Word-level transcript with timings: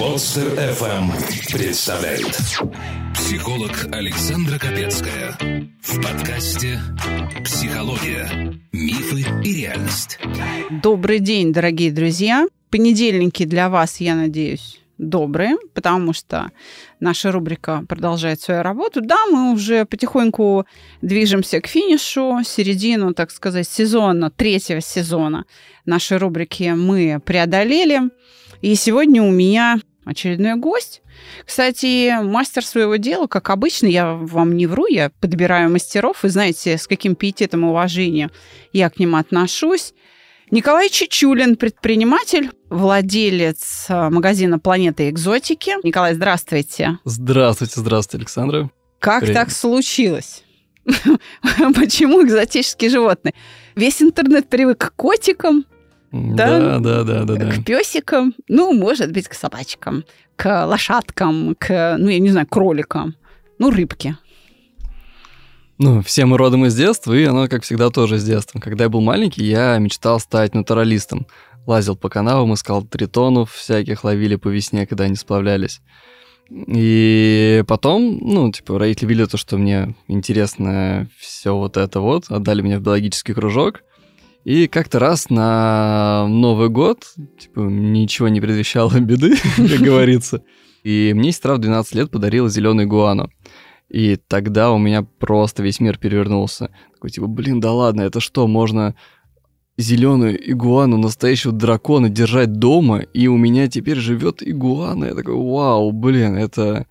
Подстер 0.00 0.54
FM 0.54 1.12
представляет 1.52 2.34
Психолог 3.12 3.70
Александра 3.92 4.58
Капецкая 4.58 5.36
в 5.82 6.02
подкасте 6.02 6.80
«Психология. 7.44 8.58
Мифы 8.72 9.26
и 9.44 9.52
реальность». 9.52 10.18
Добрый 10.70 11.18
день, 11.18 11.52
дорогие 11.52 11.92
друзья. 11.92 12.46
Понедельники 12.70 13.44
для 13.44 13.68
вас, 13.68 14.00
я 14.00 14.14
надеюсь, 14.14 14.80
добрые, 14.96 15.58
потому 15.74 16.14
что 16.14 16.50
наша 16.98 17.30
рубрика 17.30 17.84
продолжает 17.86 18.40
свою 18.40 18.62
работу. 18.62 19.02
Да, 19.02 19.26
мы 19.30 19.52
уже 19.52 19.84
потихоньку 19.84 20.64
движемся 21.02 21.60
к 21.60 21.66
финишу, 21.66 22.38
середину, 22.42 23.12
так 23.12 23.30
сказать, 23.30 23.68
сезона, 23.68 24.30
третьего 24.30 24.80
сезона 24.80 25.44
нашей 25.84 26.16
рубрики 26.16 26.72
мы 26.74 27.20
преодолели. 27.22 28.00
И 28.62 28.74
сегодня 28.74 29.22
у 29.22 29.30
меня 29.30 29.78
очередной 30.04 30.56
гость. 30.56 31.02
Кстати, 31.44 32.22
мастер 32.22 32.64
своего 32.64 32.96
дела, 32.96 33.26
как 33.26 33.50
обычно, 33.50 33.86
я 33.86 34.14
вам 34.14 34.56
не 34.56 34.66
вру, 34.66 34.86
я 34.86 35.10
подбираю 35.20 35.70
мастеров, 35.70 36.24
и 36.24 36.28
знаете, 36.28 36.78
с 36.78 36.86
каким 36.86 37.14
пиететом 37.14 37.64
и 37.64 37.68
уважением 37.68 38.30
я 38.72 38.90
к 38.90 38.98
ним 38.98 39.16
отношусь. 39.16 39.94
Николай 40.50 40.88
Чичулин, 40.88 41.56
предприниматель, 41.56 42.50
владелец 42.70 43.86
э, 43.88 44.10
магазина 44.10 44.58
«Планета 44.58 45.08
экзотики». 45.08 45.74
Николай, 45.84 46.14
здравствуйте. 46.14 46.98
Здравствуйте, 47.04 47.74
здравствуйте, 47.76 48.22
Александра. 48.22 48.70
Как 48.98 49.20
Привет. 49.20 49.36
так 49.36 49.50
случилось? 49.52 50.42
Почему 51.74 52.24
экзотические 52.24 52.90
животные? 52.90 53.34
Весь 53.76 54.02
интернет 54.02 54.48
привык 54.48 54.78
к 54.78 54.96
котикам, 54.96 55.66
Да, 56.12 56.78
да, 56.78 57.04
да, 57.04 57.24
да, 57.24 57.36
да. 57.36 57.50
к 57.52 57.64
песикам, 57.64 58.34
ну, 58.48 58.72
может 58.72 59.12
быть, 59.12 59.28
к 59.28 59.34
собачкам, 59.34 60.04
к 60.36 60.66
лошадкам, 60.66 61.54
к, 61.58 61.96
ну, 61.98 62.08
я 62.08 62.18
не 62.18 62.30
знаю, 62.30 62.46
кроликам, 62.48 63.14
ну, 63.58 63.70
рыбки. 63.70 64.16
Ну, 65.78 66.02
все 66.02 66.26
мы 66.26 66.36
родом 66.36 66.66
из 66.66 66.76
детства, 66.76 67.14
и 67.14 67.24
оно, 67.24 67.48
как 67.48 67.62
всегда, 67.62 67.90
тоже 67.90 68.18
с 68.18 68.24
детства. 68.24 68.60
Когда 68.60 68.84
я 68.84 68.90
был 68.90 69.00
маленький, 69.00 69.44
я 69.44 69.78
мечтал 69.78 70.20
стать 70.20 70.54
натуралистом. 70.54 71.26
Лазил 71.66 71.96
по 71.96 72.08
канавам, 72.08 72.52
искал 72.52 72.82
тритонов 72.82 73.52
всяких, 73.52 74.04
ловили 74.04 74.36
по 74.36 74.48
весне, 74.48 74.86
когда 74.86 75.04
они 75.04 75.14
сплавлялись. 75.14 75.80
И 76.50 77.64
потом, 77.66 78.18
ну, 78.20 78.50
типа, 78.50 78.78
родители 78.78 79.08
видели 79.08 79.26
то, 79.26 79.36
что 79.36 79.56
мне 79.56 79.94
интересно 80.08 81.08
все 81.18 81.56
вот 81.56 81.76
это 81.76 82.00
вот, 82.00 82.24
отдали 82.28 82.60
меня 82.60 82.78
в 82.78 82.82
биологический 82.82 83.32
кружок. 83.32 83.82
И 84.44 84.68
как-то 84.68 84.98
раз 84.98 85.28
на 85.28 86.26
Новый 86.28 86.70
год, 86.70 87.04
типа, 87.38 87.60
ничего 87.60 88.28
не 88.28 88.40
предвещало 88.40 88.98
беды, 89.00 89.36
как 89.56 89.80
говорится. 89.80 90.42
И 90.82 91.12
мне 91.14 91.32
сестра 91.32 91.54
в 91.54 91.58
12 91.58 91.94
лет 91.94 92.10
подарила 92.10 92.48
зеленый 92.48 92.86
гуану. 92.86 93.30
И 93.90 94.16
тогда 94.16 94.70
у 94.70 94.78
меня 94.78 95.02
просто 95.02 95.62
весь 95.62 95.80
мир 95.80 95.98
перевернулся. 95.98 96.70
Такой, 96.94 97.10
типа, 97.10 97.26
блин, 97.26 97.60
да 97.60 97.72
ладно, 97.72 98.02
это 98.02 98.20
что, 98.20 98.46
можно 98.46 98.94
зеленую 99.76 100.38
игуану 100.50 100.96
настоящего 100.96 101.52
дракона 101.52 102.08
держать 102.08 102.52
дома, 102.52 103.00
и 103.00 103.26
у 103.26 103.36
меня 103.36 103.68
теперь 103.68 103.98
живет 103.98 104.42
игуана. 104.46 105.06
Я 105.06 105.14
такой, 105.14 105.34
вау, 105.34 105.90
блин, 105.90 106.36
это, 106.36 106.86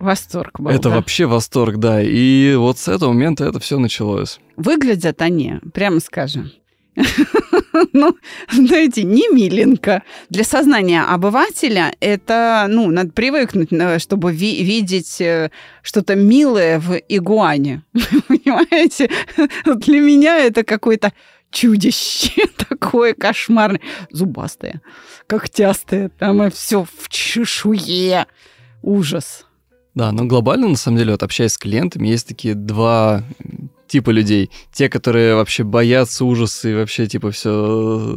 Восторг 0.00 0.58
был, 0.58 0.70
это 0.70 0.88
да? 0.88 0.96
вообще 0.96 1.26
восторг, 1.26 1.76
да. 1.76 2.02
И 2.02 2.54
вот 2.56 2.78
с 2.78 2.88
этого 2.88 3.12
момента 3.12 3.44
это 3.44 3.60
все 3.60 3.78
началось. 3.78 4.40
Выглядят 4.56 5.20
они, 5.20 5.60
прямо 5.74 6.00
скажем, 6.00 6.50
ну, 7.92 8.16
знаете, 8.50 9.02
не 9.04 9.28
миленько. 9.28 10.02
Для 10.28 10.44
сознания 10.44 11.02
обывателя 11.02 11.94
это, 12.00 12.66
ну, 12.68 12.90
надо 12.90 13.12
привыкнуть, 13.12 13.72
э, 13.72 13.98
чтобы 13.98 14.32
ви- 14.32 14.62
видеть 14.62 15.20
э, 15.20 15.50
что-то 15.82 16.16
милое 16.16 16.78
в 16.80 16.96
игуане. 17.08 17.82
Понимаете? 18.28 19.10
Для 19.64 20.00
меня 20.00 20.38
это 20.38 20.64
какое-то 20.64 21.12
чудище 21.50 22.46
такое 22.68 23.14
кошмарное. 23.14 23.80
Зубастое, 24.10 24.80
когтястое, 25.26 26.08
там 26.08 26.42
и 26.42 26.50
все 26.50 26.84
в 26.84 27.08
чешуе. 27.08 28.26
Ужас. 28.82 29.46
Да, 30.00 30.12
но 30.12 30.24
глобально, 30.24 30.66
на 30.66 30.76
самом 30.76 30.96
деле, 30.96 31.12
вот 31.12 31.22
общаясь 31.22 31.52
с 31.52 31.58
клиентами, 31.58 32.08
есть 32.08 32.26
такие 32.26 32.54
два 32.54 33.22
типа 33.86 34.08
людей. 34.08 34.50
Те, 34.72 34.88
которые 34.88 35.34
вообще 35.34 35.62
боятся 35.62 36.24
ужасы 36.24 36.70
и 36.70 36.74
вообще, 36.74 37.06
типа, 37.06 37.30
все 37.32 38.16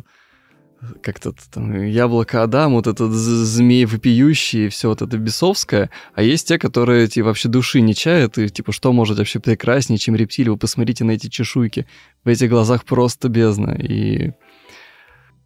как-то 1.02 1.34
там 1.54 1.84
яблоко 1.84 2.42
Адам, 2.42 2.76
вот 2.76 2.88
этот 2.88 3.12
змей 3.12 3.84
вопиющий, 3.84 4.70
все 4.70 4.88
вот 4.88 5.02
это 5.02 5.18
бесовское, 5.18 5.90
а 6.16 6.24
есть 6.24 6.48
те, 6.48 6.58
которые 6.58 7.10
типа 7.10 7.28
вообще 7.28 7.50
души 7.50 7.82
не 7.82 7.94
чают, 7.94 8.38
и 8.38 8.48
типа 8.48 8.72
что 8.72 8.94
может 8.94 9.18
вообще 9.18 9.42
прекраснее, 9.42 9.98
чем 9.98 10.16
рептилия, 10.16 10.54
вы 10.54 10.58
посмотрите 10.58 11.04
на 11.04 11.12
эти 11.12 11.28
чешуйки, 11.28 11.86
в 12.24 12.30
этих 12.30 12.50
глазах 12.50 12.86
просто 12.86 13.28
бездна, 13.28 13.72
и 13.72 14.32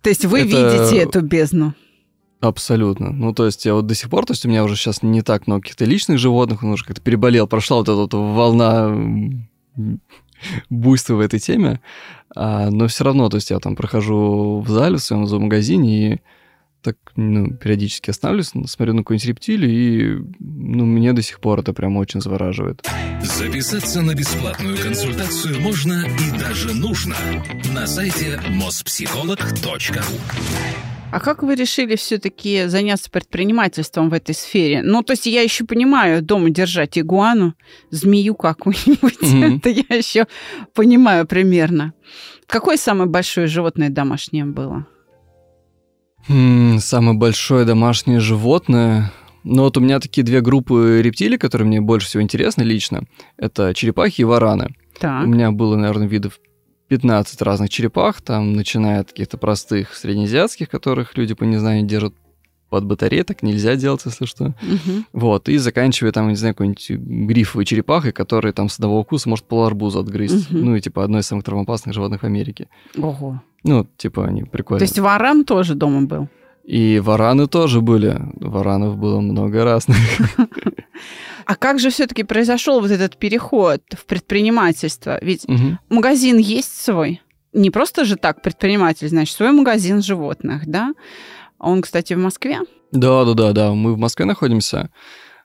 То 0.04 0.10
есть 0.10 0.24
вы 0.26 0.42
Это- 0.42 0.48
видите 0.50 0.98
эту 0.98 1.22
бездну? 1.22 1.74
Абсолютно. 2.40 3.12
Ну, 3.12 3.34
то 3.34 3.46
есть 3.46 3.66
я 3.66 3.74
вот 3.74 3.88
до 3.88 3.96
сих 3.96 4.10
пор, 4.10 4.26
то 4.26 4.34
есть 4.34 4.46
у 4.46 4.50
меня 4.50 4.64
уже 4.64 4.76
сейчас 4.76 5.02
не 5.02 5.24
так 5.24 5.48
много 5.48 5.62
каких-то 5.62 5.86
личных 5.86 6.20
животных, 6.20 6.64
он 6.64 6.72
уже 6.72 6.86
как-то 6.86 7.02
переболел, 7.02 7.48
прошла 7.48 7.78
вот 7.78 7.90
эта 7.90 7.96
вот 7.96 8.14
волна 8.14 8.96
буйства 10.70 11.16
в 11.16 11.20
этой 11.20 11.40
теме, 11.40 11.82
А, 12.36 12.70
но 12.70 12.88
все 12.88 13.04
равно, 13.04 13.30
то 13.30 13.38
есть 13.38 13.50
я 13.50 13.60
там 13.60 13.76
прохожу 13.76 14.64
в 14.66 14.70
зале 14.70 14.98
в 14.98 15.04
своем 15.04 15.26
зоомагазине 15.26 16.14
и 16.14 16.20
так, 16.84 16.96
ну, 17.16 17.56
периодически 17.56 18.12
останавливаюсь, 18.12 18.70
смотрю 18.70 18.94
на 18.94 19.02
какую-нибудь 19.02 19.28
рептилию, 19.28 19.72
и, 19.72 20.24
ну, 20.40 20.86
мне 20.86 21.14
до 21.14 21.22
сих 21.22 21.40
пор 21.40 21.60
это 21.60 21.74
прям 21.74 21.98
очень 21.98 22.22
завораживает. 22.22 22.88
Записаться 23.24 24.02
на 24.02 24.14
бесплатную 24.14 24.78
консультацию 24.78 25.60
можно 25.60 26.06
и 26.06 26.40
даже 26.40 26.76
нужно 26.76 27.16
на 27.74 27.88
сайте 27.88 28.40
mospsycholog.ru 28.50 30.04
А 31.10 31.20
как 31.20 31.42
вы 31.42 31.56
решили 31.56 31.96
все-таки 31.96 32.66
заняться 32.68 33.10
предпринимательством 33.10 34.10
в 34.10 34.14
этой 34.14 34.36
сфере? 34.36 34.82
Ну, 34.84 35.04
то 35.04 35.14
есть 35.14 35.26
я 35.26 35.42
еще 35.42 35.64
понимаю 35.66 36.22
дома 36.22 36.50
держать 36.50 36.98
игуану, 36.98 37.54
змею 37.92 38.36
какую-нибудь. 38.36 39.22
Мгм. 39.22 39.58
Это 39.58 39.70
я 39.70 39.96
еще 39.96 40.28
понимаю 40.74 41.26
примерно. 41.26 41.94
Какое 42.46 42.78
самое 42.78 43.10
большое 43.10 43.48
животное 43.48 43.90
домашнее 43.90 44.46
было? 44.46 44.86
М, 46.28 46.80
Самое 46.80 47.18
большое 47.18 47.66
домашнее 47.66 48.20
животное. 48.20 49.12
Ну 49.44 49.64
вот 49.64 49.78
у 49.78 49.80
меня 49.80 50.00
такие 50.02 50.24
две 50.26 50.42
группы 50.42 51.00
рептилий, 51.02 51.38
которые 51.38 51.68
мне 51.68 51.80
больше 51.80 52.08
всего 52.08 52.22
интересны 52.22 52.64
лично. 52.64 53.04
Это 53.38 53.74
черепахи 53.74 54.22
и 54.22 54.26
вараны. 54.26 54.76
Так. 55.00 55.24
У 55.24 55.28
меня 55.28 55.52
было, 55.52 55.78
наверное, 55.78 56.08
видов 56.08 56.40
15 56.88 57.42
разных 57.42 57.70
черепах, 57.70 58.22
там, 58.22 58.54
начиная 58.54 59.02
от 59.02 59.10
каких-то 59.10 59.38
простых 59.38 59.94
среднеазиатских, 59.94 60.70
которых 60.70 61.18
люди 61.18 61.34
по 61.34 61.44
незнанию 61.44 61.86
держат 61.86 62.14
под 62.70 62.86
батареей, 62.86 63.24
так 63.24 63.44
нельзя 63.44 63.76
делать, 63.76 64.02
если 64.06 64.26
что. 64.26 64.54
Мгм. 64.62 65.06
Вот, 65.14 65.48
и 65.48 65.58
заканчивая 65.58 66.12
там, 66.12 66.28
не 66.28 66.36
знаю, 66.36 66.54
какой-нибудь 66.54 66.90
грифовой 66.90 67.66
черепахой, 67.66 68.12
которая 68.12 68.52
там 68.52 68.68
с 68.70 68.76
одного 68.76 69.00
укуса 69.00 69.30
может 69.30 69.46
поларбуза 69.46 70.00
отгрызть. 70.00 70.52
Мгм. 70.52 70.66
Ну 70.66 70.76
и 70.76 70.82
типа 70.82 71.04
одной 71.04 71.22
из 71.22 71.28
самых 71.28 71.46
травмоопасных 71.46 71.94
животных 71.94 72.22
в 72.22 72.26
Америке. 72.26 72.68
Ого. 72.98 73.42
Ну, 73.64 73.88
типа 73.98 74.26
они 74.26 74.44
прикольные. 74.44 74.80
То 74.80 74.90
есть 74.90 75.00
варан 75.00 75.46
тоже 75.46 75.76
дома 75.76 76.02
был? 76.02 76.28
И 76.64 77.00
вараны 77.00 77.48
тоже 77.48 77.80
были. 77.80 78.20
Варанов 78.36 78.98
было 78.98 79.22
много 79.22 79.64
разных. 79.64 79.98
А 81.48 81.56
как 81.56 81.80
же 81.80 81.90
все-таки 81.90 82.24
произошел 82.24 82.82
вот 82.82 82.92
этот 82.92 83.18
переход 83.18 83.82
в 83.98 84.06
предпринимательство? 84.06 85.18
Ведь 85.22 85.48
Мгм. 85.48 85.80
магазин 85.90 86.38
есть 86.38 86.82
свой. 86.82 87.22
Не 87.54 87.72
просто 87.72 88.04
же 88.06 88.18
так 88.18 88.42
предприниматель, 88.42 89.08
значит, 89.08 89.36
свой 89.36 89.52
магазин 89.52 90.02
животных, 90.02 90.68
да? 90.68 90.94
Он, 91.58 91.82
кстати, 91.82 92.14
в 92.14 92.18
Москве. 92.18 92.60
Да, 92.92 93.24
да, 93.26 93.34
да, 93.34 93.52
да. 93.54 93.74
Мы 93.74 93.94
в 93.94 93.98
Москве 93.98 94.26
находимся. 94.26 94.90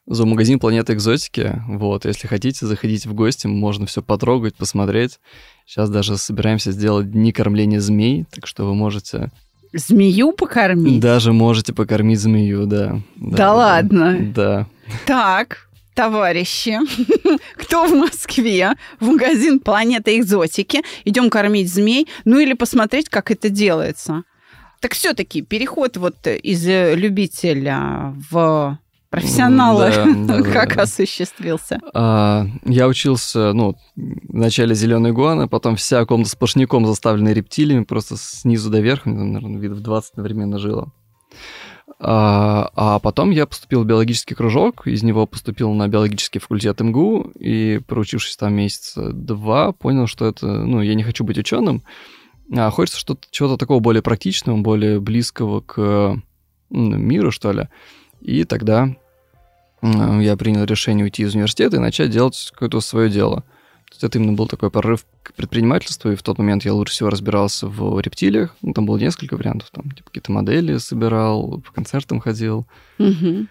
Зоомагазин 0.06 0.58
Планета 0.58 0.92
Экзотики. 0.94 1.62
Вот, 1.68 2.04
если 2.04 2.26
хотите, 2.26 2.66
заходите 2.66 3.08
в 3.08 3.14
гости, 3.14 3.46
можно 3.46 3.86
все 3.86 4.02
потрогать, 4.02 4.56
посмотреть. 4.56 5.20
Сейчас 5.64 5.88
даже 5.88 6.16
собираемся 6.18 6.72
сделать 6.72 7.12
дни 7.12 7.30
кормления 7.32 7.78
змей, 7.80 8.26
так 8.30 8.48
что 8.48 8.64
вы 8.64 8.74
можете 8.74 9.30
Змею 9.72 10.32
покормить? 10.32 11.00
даже 11.00 11.32
можете 11.32 11.72
покормить 11.72 12.18
змею, 12.18 12.66
да. 12.66 12.98
Да 13.16 13.54
ладно? 13.54 14.18
Да. 14.34 14.66
Так, 15.06 15.68
товарищи, 15.94 16.78
кто 17.56 17.86
в 17.86 17.94
Москве 17.94 18.72
в 19.00 19.06
магазин 19.06 19.60
Планета 19.60 20.16
Экзотики, 20.16 20.82
идем 21.04 21.30
кормить 21.30 21.72
змей, 21.72 22.08
ну 22.24 22.38
или 22.38 22.54
посмотреть, 22.54 23.08
как 23.08 23.30
это 23.30 23.48
делается. 23.48 24.24
Так 24.80 24.94
все-таки 24.94 25.42
переход 25.42 25.96
вот 25.96 26.26
из 26.26 26.66
э, 26.66 26.94
любителя 26.96 28.14
в 28.30 28.78
профессионала 29.12 29.92
Да, 30.26 30.42
как 30.52 30.74
да. 30.74 30.82
осуществился? 30.82 31.78
А, 31.94 32.46
я 32.64 32.88
учился, 32.88 33.52
ну, 33.52 33.76
вначале 33.94 34.74
зеленый 34.74 35.12
гуана, 35.12 35.46
потом 35.46 35.76
вся 35.76 36.04
комната 36.06 36.30
сплошняком 36.30 36.86
заставлена 36.86 37.32
рептилиями, 37.32 37.84
просто 37.84 38.16
снизу 38.16 38.70
до 38.70 38.80
верху, 38.80 39.10
наверное, 39.10 39.60
видов 39.60 39.80
20 39.80 40.12
одновременно 40.12 40.58
жило. 40.58 40.90
А, 42.04 42.68
а 42.74 42.98
потом 42.98 43.30
я 43.30 43.46
поступил 43.46 43.84
в 43.84 43.86
биологический 43.86 44.34
кружок, 44.34 44.88
из 44.88 45.04
него 45.04 45.24
поступил 45.24 45.72
на 45.72 45.86
биологический 45.86 46.40
факультет 46.40 46.80
МГУ, 46.80 47.30
и 47.38 47.80
проучившись 47.86 48.36
там 48.36 48.54
месяца 48.54 49.12
два, 49.12 49.70
понял, 49.70 50.08
что 50.08 50.26
это, 50.26 50.46
ну, 50.46 50.82
я 50.82 50.96
не 50.96 51.04
хочу 51.04 51.22
быть 51.22 51.38
ученым, 51.38 51.84
а 52.52 52.70
хочется 52.70 52.98
что-то, 52.98 53.28
чего-то 53.30 53.56
такого 53.56 53.78
более 53.78 54.02
практичного, 54.02 54.58
более 54.58 54.98
близкого 54.98 55.60
к 55.60 56.20
ну, 56.70 56.96
миру, 56.96 57.30
что 57.30 57.52
ли. 57.52 57.68
И 58.20 58.42
тогда 58.42 58.88
я 59.80 60.36
принял 60.36 60.64
решение 60.64 61.04
уйти 61.04 61.22
из 61.22 61.36
университета 61.36 61.76
и 61.76 61.80
начать 61.80 62.10
делать 62.10 62.50
какое-то 62.52 62.80
свое 62.80 63.10
дело. 63.10 63.44
Это 64.00 64.18
именно 64.18 64.32
был 64.32 64.48
такой 64.48 64.70
прорыв 64.70 65.04
к 65.22 65.32
предпринимательству, 65.34 66.10
и 66.10 66.16
в 66.16 66.22
тот 66.22 66.38
момент 66.38 66.64
я 66.64 66.74
лучше 66.74 66.94
всего 66.94 67.10
разбирался 67.10 67.66
в 67.66 68.00
рептилиях. 68.00 68.56
Ну, 68.62 68.72
там 68.72 68.86
было 68.86 68.98
несколько 68.98 69.36
вариантов, 69.36 69.70
там 69.70 69.90
типа, 69.90 70.08
какие-то 70.08 70.32
модели 70.32 70.78
собирал, 70.78 71.60
по 71.60 71.72
концертам 71.72 72.20
ходил. 72.20 72.66
Мгм. 72.98 73.48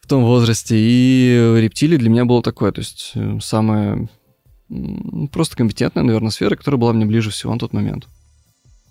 В 0.00 0.06
том 0.06 0.24
возрасте. 0.24 0.76
И 0.78 1.54
рептилии 1.56 1.96
для 1.96 2.10
меня 2.10 2.24
было 2.24 2.42
такое, 2.42 2.72
то 2.72 2.80
есть 2.80 3.12
э, 3.14 3.38
самая 3.40 4.08
просто 5.32 5.56
компетентная, 5.56 6.02
наверное, 6.02 6.30
сфера, 6.30 6.56
которая 6.56 6.80
была 6.80 6.92
мне 6.92 7.06
ближе 7.06 7.30
всего 7.30 7.52
на 7.52 7.58
тот 7.58 7.72
момент. 7.72 8.08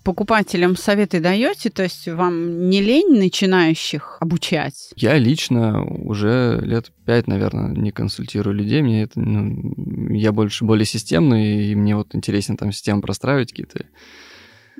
Покупателям 0.04 0.76
советы 0.76 1.18
даете, 1.18 1.70
то 1.70 1.82
есть 1.82 2.06
вам 2.08 2.68
не 2.68 2.82
лень 2.82 3.18
начинающих 3.18 4.18
обучать? 4.20 4.92
Я 4.96 5.16
лично 5.16 5.82
уже 5.82 6.60
лет 6.62 6.92
пять, 7.06 7.26
наверное, 7.26 7.70
не 7.70 7.90
консультирую 7.90 8.54
людей. 8.54 8.82
Мне 8.82 9.04
это, 9.04 9.18
ну, 9.18 10.12
я 10.14 10.32
больше 10.32 10.66
более 10.66 10.84
системный, 10.84 11.66
и 11.66 11.74
мне 11.74 11.96
вот 11.96 12.14
интересно 12.14 12.56
там 12.56 12.70
систему 12.70 13.00
простраивать 13.00 13.50
какие-то, 13.50 13.86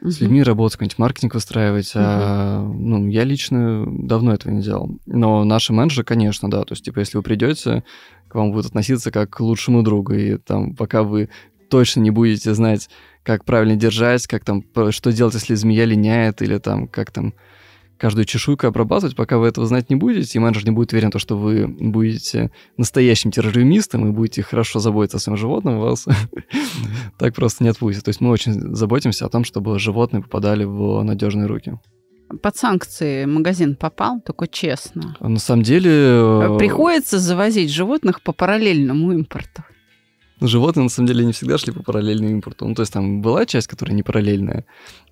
с 0.03 0.21
людьми 0.21 0.43
работать, 0.43 0.77
какой-нибудь 0.77 0.99
маркетинг 0.99 1.35
выстраивать. 1.35 1.93
А, 1.95 2.63
ну, 2.63 3.09
я 3.09 3.25
лично 3.25 3.87
давно 3.89 4.35
этого 4.35 4.53
не 4.53 4.63
делал. 4.63 4.99
Но 5.07 5.45
наши 5.45 5.73
менеджеры, 5.73 6.05
конечно, 6.05 6.51
да. 6.51 6.65
То 6.65 6.73
есть, 6.73 6.85
типа, 6.85 6.99
если 6.99 7.17
вы 7.17 7.23
придете, 7.23 7.85
к 8.29 8.35
вам 8.35 8.53
будут 8.53 8.67
относиться 8.67 9.11
как 9.11 9.31
к 9.31 9.41
лучшему 9.41 9.83
другу, 9.83 10.13
и 10.15 10.37
там, 10.37 10.75
пока 10.75 11.03
вы 11.03 11.31
точно 11.71 12.01
не 12.01 12.11
будете 12.11 12.53
знать, 12.55 12.91
как 13.25 13.45
правильно 13.45 13.75
держать, 13.75 14.27
как 14.27 14.45
там, 14.45 14.63
что 14.91 15.13
делать, 15.13 15.35
если 15.35 15.55
змея 15.55 15.87
линяет, 15.87 16.43
или 16.43 16.59
там, 16.59 16.87
как 16.87 17.11
там 17.11 17.35
каждую 17.97 18.25
чешуйку 18.27 18.67
обрабатывать, 18.67 19.17
пока 19.17 19.39
вы 19.39 19.47
этого 19.47 19.67
знать 19.67 19.89
не 19.89 19.97
будете, 19.97 20.39
и 20.39 20.41
менеджер 20.41 20.65
не 20.65 20.73
будет 20.73 20.93
уверен, 20.93 21.09
в 21.09 21.13
том, 21.13 21.21
что 21.21 21.37
вы 21.37 21.67
будете 21.67 22.51
настоящим 22.77 23.31
террористом 23.31 24.07
и 24.07 24.11
будете 24.11 24.43
хорошо 24.43 24.79
заботиться 24.79 25.17
о 25.17 25.21
своем 25.21 25.39
животном, 25.39 25.81
вас 25.81 26.07
так 27.19 27.35
просто 27.35 27.65
не 27.65 27.71
отпустят. 27.71 28.05
То 28.05 28.11
есть 28.11 28.21
мы 28.21 28.31
очень 28.31 28.75
заботимся 28.75 29.27
о 29.27 29.31
том, 29.31 29.45
чтобы 29.45 29.79
животные 29.79 30.23
попадали 30.23 30.65
в 30.65 31.03
надежные 31.03 31.47
руки. 31.47 31.79
Под 32.43 32.57
санкции 32.57 33.27
магазин 33.27 33.77
попал, 33.77 34.21
только 34.21 34.49
честно. 34.49 35.17
А 35.21 35.29
На 35.29 35.39
самом 35.39 35.63
деле... 35.63 35.91
э, 35.91 36.57
Приходится 36.59 37.19
завозить 37.19 37.71
животных 37.71 38.23
по 38.23 38.33
параллельному 38.33 39.13
импорту. 39.13 39.63
Животные, 40.41 40.85
на 40.85 40.89
самом 40.89 41.07
деле, 41.07 41.25
не 41.25 41.33
всегда 41.33 41.59
шли 41.59 41.73
по 41.73 41.83
параллельному 41.83 42.31
импорту. 42.31 42.67
Ну, 42.67 42.75
то 42.75 42.83
есть 42.83 42.93
там 42.93 43.23
была 43.23 43.47
часть, 43.47 43.69
которая 43.69 43.95
не 43.95 44.03
параллельная. 44.03 44.65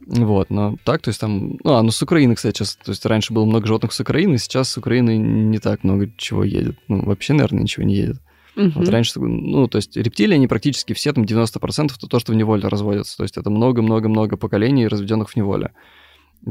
Вот, 0.04 0.50
но 0.50 0.76
так, 0.84 1.00
то 1.02 1.08
есть 1.08 1.20
там... 1.20 1.58
Ну, 1.62 1.74
а, 1.74 1.82
ну, 1.82 1.90
с 1.90 2.02
Украины, 2.02 2.34
кстати, 2.34 2.58
сейчас... 2.58 2.76
То 2.76 2.90
есть 2.90 3.06
раньше 3.06 3.32
было 3.32 3.44
много 3.44 3.66
животных 3.66 3.92
с 3.92 4.00
Украины, 4.00 4.38
сейчас 4.38 4.70
с 4.70 4.76
Украины 4.76 5.16
не 5.16 5.58
так 5.58 5.84
много 5.84 6.10
чего 6.16 6.42
едет. 6.42 6.76
Ну, 6.88 7.04
вообще, 7.04 7.34
наверное, 7.34 7.62
ничего 7.62 7.84
не 7.84 7.94
едет. 7.94 8.16
Мгм. 8.56 8.72
Вот 8.76 8.88
раньше, 8.88 9.18
ну, 9.20 9.66
то 9.68 9.76
есть 9.76 9.96
рептилии, 9.96 10.34
они 10.34 10.46
практически 10.46 10.92
все, 10.92 11.12
там, 11.12 11.24
90% 11.24 11.92
это 11.96 12.06
то, 12.08 12.18
что 12.18 12.32
в 12.32 12.34
неволе 12.34 12.68
разводятся. 12.68 13.16
То 13.16 13.22
есть 13.22 13.36
это 13.38 13.48
много-много-много 13.48 14.36
поколений, 14.36 14.88
разведенных 14.88 15.30
в 15.30 15.36
неволе. 15.36 15.70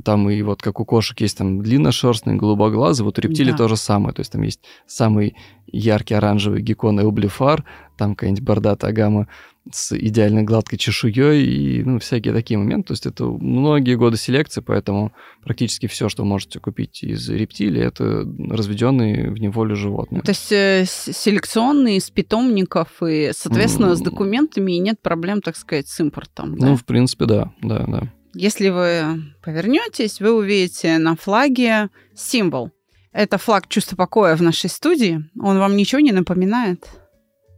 Там 0.06 0.30
и 0.30 0.42
вот 0.42 0.62
как 0.62 0.80
у 0.80 0.86
кошек 0.86 1.20
есть 1.20 1.38
там 1.38 1.62
длинношерстные, 1.62 2.38
голубоглазые, 2.38 3.04
вот 3.06 3.18
у 3.18 3.22
рептилий 3.22 3.52
Да. 3.52 3.58
то 3.58 3.68
же 3.68 3.76
самое. 3.76 4.14
То 4.14 4.22
есть 4.22 4.32
там 4.32 4.42
есть 4.42 4.62
самый 4.88 5.36
яркий 5.68 6.14
оранжевый 6.14 6.62
геккон 6.62 7.02
эублифар, 7.02 7.66
там 7.98 8.16
какая-нибудь 8.16 8.44
бордатая 8.44 8.94
гамма 8.94 9.28
с 9.72 9.96
идеально 9.96 10.42
гладкой 10.44 10.80
чешуей 10.80 11.44
и 11.46 11.84
ну, 11.84 12.00
всякие 12.00 12.34
такие 12.34 12.58
моменты. 12.58 12.88
То 12.88 12.92
есть 12.94 13.06
это 13.06 13.26
многие 13.26 13.96
годы 13.96 14.18
селекции, 14.18 14.62
поэтому 14.62 15.12
практически 15.44 15.88
все, 15.88 16.10
что 16.10 16.24
можете 16.26 16.60
купить 16.60 17.04
из 17.04 17.30
рептилий, 17.30 17.82
это 17.84 18.26
разведенные 18.50 19.30
в 19.30 19.40
неволе 19.40 19.76
животные. 19.76 20.22
То 20.24 20.32
есть 20.32 20.52
э, 20.52 20.86
с- 20.88 21.12
селекционные 21.16 21.98
из 21.98 22.10
питомников 22.10 23.04
и, 23.04 23.32
соответственно, 23.34 23.94
с 23.96 24.00
М. 24.00 24.06
документами 24.06 24.72
и 24.72 24.80
нет 24.80 25.02
проблем, 25.02 25.42
так 25.42 25.56
сказать, 25.58 25.88
с 25.88 26.00
импортом. 26.00 26.58
да? 26.58 26.68
Ну, 26.68 26.76
в 26.78 26.86
принципе, 26.86 27.26
да, 27.26 27.52
да, 27.62 27.86
да. 27.88 28.14
Если 28.34 28.70
вы 28.70 29.34
повернетесь, 29.44 30.20
вы 30.22 30.32
увидите 30.34 30.98
на 30.98 31.16
флаге 31.16 31.90
символ. 32.16 32.72
Это 33.12 33.38
флаг 33.38 33.68
чувства 33.68 33.96
покоя 33.98 34.36
в 34.36 34.42
нашей 34.42 34.70
студии. 34.70 35.24
Он 35.40 35.60
вам 35.60 35.76
ничего 35.76 36.00
не 36.00 36.12
напоминает? 36.14 36.88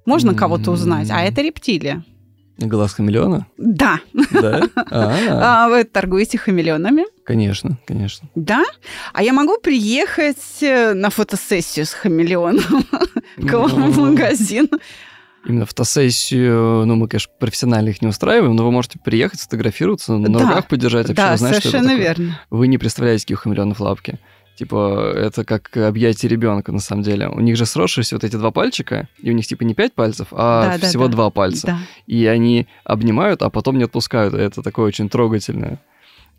Можно 0.05 0.33
кого-то 0.33 0.71
узнать? 0.71 1.09
А 1.11 1.21
это 1.21 1.41
рептилия. 1.41 2.03
Глаз 2.57 2.93
хамелеона? 2.93 3.47
Да. 3.57 3.99
Да? 4.31 4.61
А, 4.91 5.65
А 5.65 5.69
вы 5.69 5.83
торгуете 5.83 6.37
хамелеонами? 6.37 7.05
Конечно, 7.23 7.77
конечно. 7.85 8.29
Да? 8.35 8.63
А 9.13 9.23
я 9.23 9.33
могу 9.33 9.57
приехать 9.59 10.61
э, 10.61 10.93
на 10.93 11.09
фотосессию 11.09 11.85
с 11.85 11.93
хамелеоном 11.93 12.85
к 13.37 13.53
вам 13.53 13.91
в 13.91 13.97
Ну, 13.97 14.11
магазин? 14.11 14.69
Именно 15.45 15.65
фотосессию, 15.65 16.85
ну, 16.85 16.95
мы, 16.95 17.07
конечно, 17.07 17.31
профессионально 17.37 17.89
их 17.89 18.01
не 18.01 18.07
устраиваем, 18.07 18.55
но 18.55 18.63
вы 18.65 18.71
можете 18.71 18.97
приехать, 18.99 19.41
сфотографироваться, 19.41 20.13
на 20.17 20.29
Да. 20.29 20.39
руках 20.47 20.67
подержать, 20.67 21.07
вообще 21.09 21.21
Да, 21.21 21.33
узнать, 21.33 21.51
что 21.55 21.59
это 21.59 21.69
совершенно 21.69 21.89
такое. 21.89 22.03
верно. 22.07 22.39
Вы 22.49 22.67
не 22.67 22.77
представляете, 22.77 23.23
какие 23.25 23.35
у 23.35 23.39
хамелеонов 23.39 23.79
лапки. 23.79 24.19
Типа, 24.55 25.11
это 25.15 25.43
как 25.43 25.75
объятие 25.75 26.29
ребенка, 26.29 26.71
на 26.71 26.79
самом 26.79 27.01
деле. 27.01 27.27
У 27.27 27.39
них 27.39 27.57
же 27.57 27.65
сросшиеся 27.65 28.15
вот 28.15 28.23
эти 28.23 28.35
два 28.35 28.51
пальчика, 28.51 29.07
и 29.19 29.31
у 29.31 29.33
них 29.33 29.47
типа 29.47 29.63
не 29.63 29.73
пять 29.73 29.93
пальцев, 29.93 30.27
а 30.31 30.63
Да, 30.73 30.77
да, 30.77 30.87
всего 30.87 31.07
да. 31.07 31.11
два 31.13 31.29
пальца. 31.31 31.67
Да. 31.67 31.77
И 32.05 32.25
они 32.27 32.67
обнимают, 32.85 33.41
а 33.41 33.49
потом 33.49 33.77
не 33.79 33.83
отпускают. 33.85 34.33
Это 34.35 34.61
такое 34.61 34.85
очень 34.85 35.09
трогательное. 35.09 35.79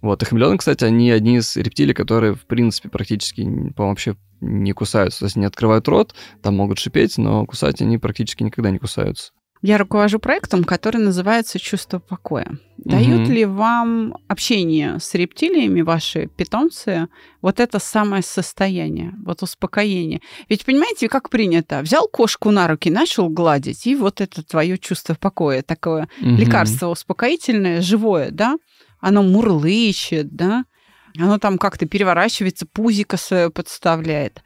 Вот. 0.04 0.22
И 0.22 0.26
хамелеоны, 0.26 0.58
кстати, 0.58 0.84
они 0.84 1.10
одни 1.10 1.38
из 1.38 1.56
рептилий, 1.56 1.94
которые, 1.94 2.34
в 2.34 2.44
принципе, 2.44 2.90
практически, 2.90 3.40
по-моему, 3.40 3.72
вообще 3.88 4.16
не 4.42 4.72
кусаются. 4.72 5.20
То 5.20 5.24
есть 5.24 5.36
они 5.38 5.46
открывают 5.46 5.88
рот, 5.88 6.14
там 6.42 6.56
могут 6.56 6.78
шипеть, 6.78 7.16
но 7.16 7.46
кусать 7.46 7.80
они 7.80 7.96
практически 7.96 8.42
никогда 8.42 8.70
не 8.70 8.78
кусаются. 8.78 9.32
Я 9.62 9.78
руковожу 9.78 10.18
проектом, 10.18 10.62
который 10.62 10.98
называется 10.98 11.58
«Чувство 11.58 11.98
покоя». 11.98 12.58
Дают 12.76 13.22
Мгм. 13.22 13.32
ли 13.32 13.46
вам 13.46 14.14
общение 14.28 14.98
с 15.00 15.14
рептилиями, 15.14 15.80
ваши 15.80 16.26
питомцы, 16.26 17.08
вот 17.40 17.60
это 17.60 17.78
самое 17.78 18.22
состояние, 18.22 19.14
вот 19.24 19.42
успокоение? 19.42 20.20
Ведь 20.50 20.66
понимаете, 20.66 21.08
как 21.08 21.30
принято? 21.30 21.80
Взял 21.80 22.08
кошку 22.08 22.50
на 22.50 22.68
руки, 22.68 22.90
начал 22.90 23.30
гладить, 23.30 23.86
и 23.86 23.94
вот 23.94 24.20
это 24.20 24.42
твое 24.42 24.76
чувство 24.76 25.14
покоя, 25.14 25.62
такое 25.62 26.08
Мгм. 26.20 26.36
лекарство 26.36 26.88
успокоительное, 26.88 27.80
живое, 27.80 28.30
да? 28.30 28.58
Оно 29.04 29.22
мурлычет, 29.22 30.34
да? 30.34 30.64
Оно 31.18 31.38
там 31.38 31.58
как-то 31.58 31.86
переворачивается, 31.86 32.64
пузико 32.64 33.18
свое 33.18 33.50
подставляет. 33.50 34.42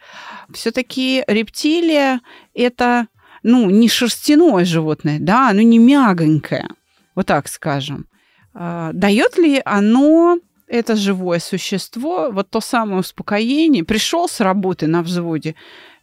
Все-таки 0.52 1.22
рептилия 1.28 2.20
это, 2.54 3.06
ну, 3.44 3.70
не 3.70 3.88
шерстяное 3.88 4.64
животное, 4.64 5.18
да, 5.20 5.50
оно 5.50 5.62
не 5.62 5.78
мягонькое, 5.78 6.68
вот 7.14 7.26
так 7.26 7.46
скажем. 7.46 8.08
А, 8.52 8.90
Дает 8.92 9.38
ли 9.38 9.62
оно 9.64 10.38
это 10.66 10.96
живое 10.96 11.38
существо, 11.38 12.30
вот 12.32 12.50
то 12.50 12.60
самое 12.60 12.98
успокоение, 12.98 13.84
пришел 13.84 14.28
с 14.28 14.40
работы 14.40 14.88
на 14.88 15.04
взводе, 15.04 15.54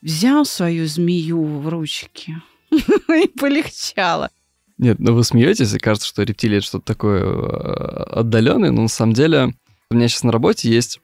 взял 0.01 0.45
свою 0.45 0.87
змею 0.87 1.43
в 1.43 1.67
ручки 1.67 2.35
и 2.71 3.27
полегчало. 3.37 4.29
Нет, 4.77 4.99
ну 4.99 5.13
вы 5.13 5.23
смеетесь, 5.23 5.73
и 5.73 5.79
кажется, 5.79 6.07
что 6.07 6.23
рептилия 6.23 6.57
это 6.57 6.67
что-то 6.67 6.85
такое 6.85 7.23
отдаленное, 8.11 8.71
но 8.71 8.83
на 8.83 8.87
самом 8.87 9.13
деле 9.13 9.53
у 9.89 9.95
меня 9.95 10.07
сейчас 10.07 10.23
на 10.23 10.31
работе 10.31 10.69
есть 10.69 10.99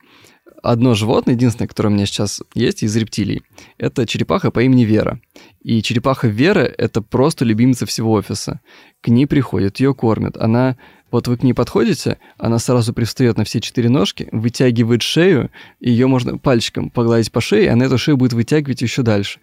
одно 0.62 0.94
животное, 0.94 1.36
единственное, 1.36 1.68
которое 1.68 1.90
у 1.90 1.94
меня 1.94 2.06
сейчас 2.06 2.42
есть 2.54 2.84
из 2.84 2.96
рептилий. 2.96 3.44
Это 3.78 4.06
черепаха 4.06 4.51
по 4.51 4.62
имени 4.62 4.84
Вера. 4.84 5.20
И 5.62 5.82
черепаха 5.82 6.28
Вера— 6.28 6.60
это 6.78 7.01
просто 7.01 7.46
любимица 7.46 7.86
всего 7.86 8.12
офиса. 8.12 8.60
К 9.01 9.08
ней 9.08 9.25
приходят, 9.25 9.80
ее 9.80 9.94
кормят. 9.96 10.38
Она 10.38 10.78
вот 11.12 11.28
вы 11.28 11.38
к 11.38 11.44
ней 11.44 11.54
подходите, 11.54 12.20
она 12.38 12.58
сразу 12.58 12.94
привстает 12.94 13.38
на 13.38 13.44
все 13.44 13.60
четыре 13.60 13.90
ножки, 13.90 14.30
вытягивает 14.32 15.01
шею, 15.01 15.51
ее 15.82 16.08
можно 16.08 16.38
пальчиком 16.38 16.90
погладить 16.90 17.34
по 17.34 17.42
шее, 17.42 17.70
она 17.70 17.86
эту 17.86 17.98
шею 17.98 18.16
будет 18.16 18.32
вытягивать 18.32 18.82
еще 18.82 19.01
дальше. 19.01 19.42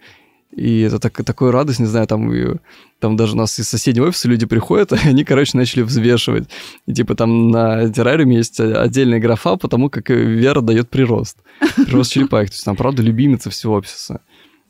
И 0.55 0.79
это 0.81 0.97
так, 0.99 1.23
такой 1.23 1.51
радость, 1.51 1.79
не 1.79 1.85
знаю, 1.85 2.07
там, 2.07 2.33
и- 2.33 2.57
там 2.99 3.15
даже 3.15 3.33
у 3.33 3.37
нас 3.37 3.59
из 3.59 3.69
соседнего 3.69 4.07
офиса 4.07 4.27
люди 4.27 4.45
приходят, 4.45 4.91
и 5.05 5.07
они, 5.07 5.23
короче, 5.23 5.57
начали 5.57 5.83
взвешивать. 5.83 6.49
И 6.87 6.93
типа 6.93 7.15
там 7.15 7.49
на 7.51 7.87
террариуме 7.93 8.37
есть 8.37 8.59
отдельная 8.59 9.19
графа, 9.19 9.55
потому 9.57 9.89
как 9.89 10.09
Вера 10.09 10.61
дает 10.61 10.89
прирост. 10.89 11.37
Прирост 11.75 12.11
черепахи. 12.11 12.49
То 12.49 12.53
есть 12.55 12.65
там, 12.65 12.75
правда, 12.75 13.03
любимица 13.03 13.49
всего 13.49 13.75
офиса. 13.75 14.21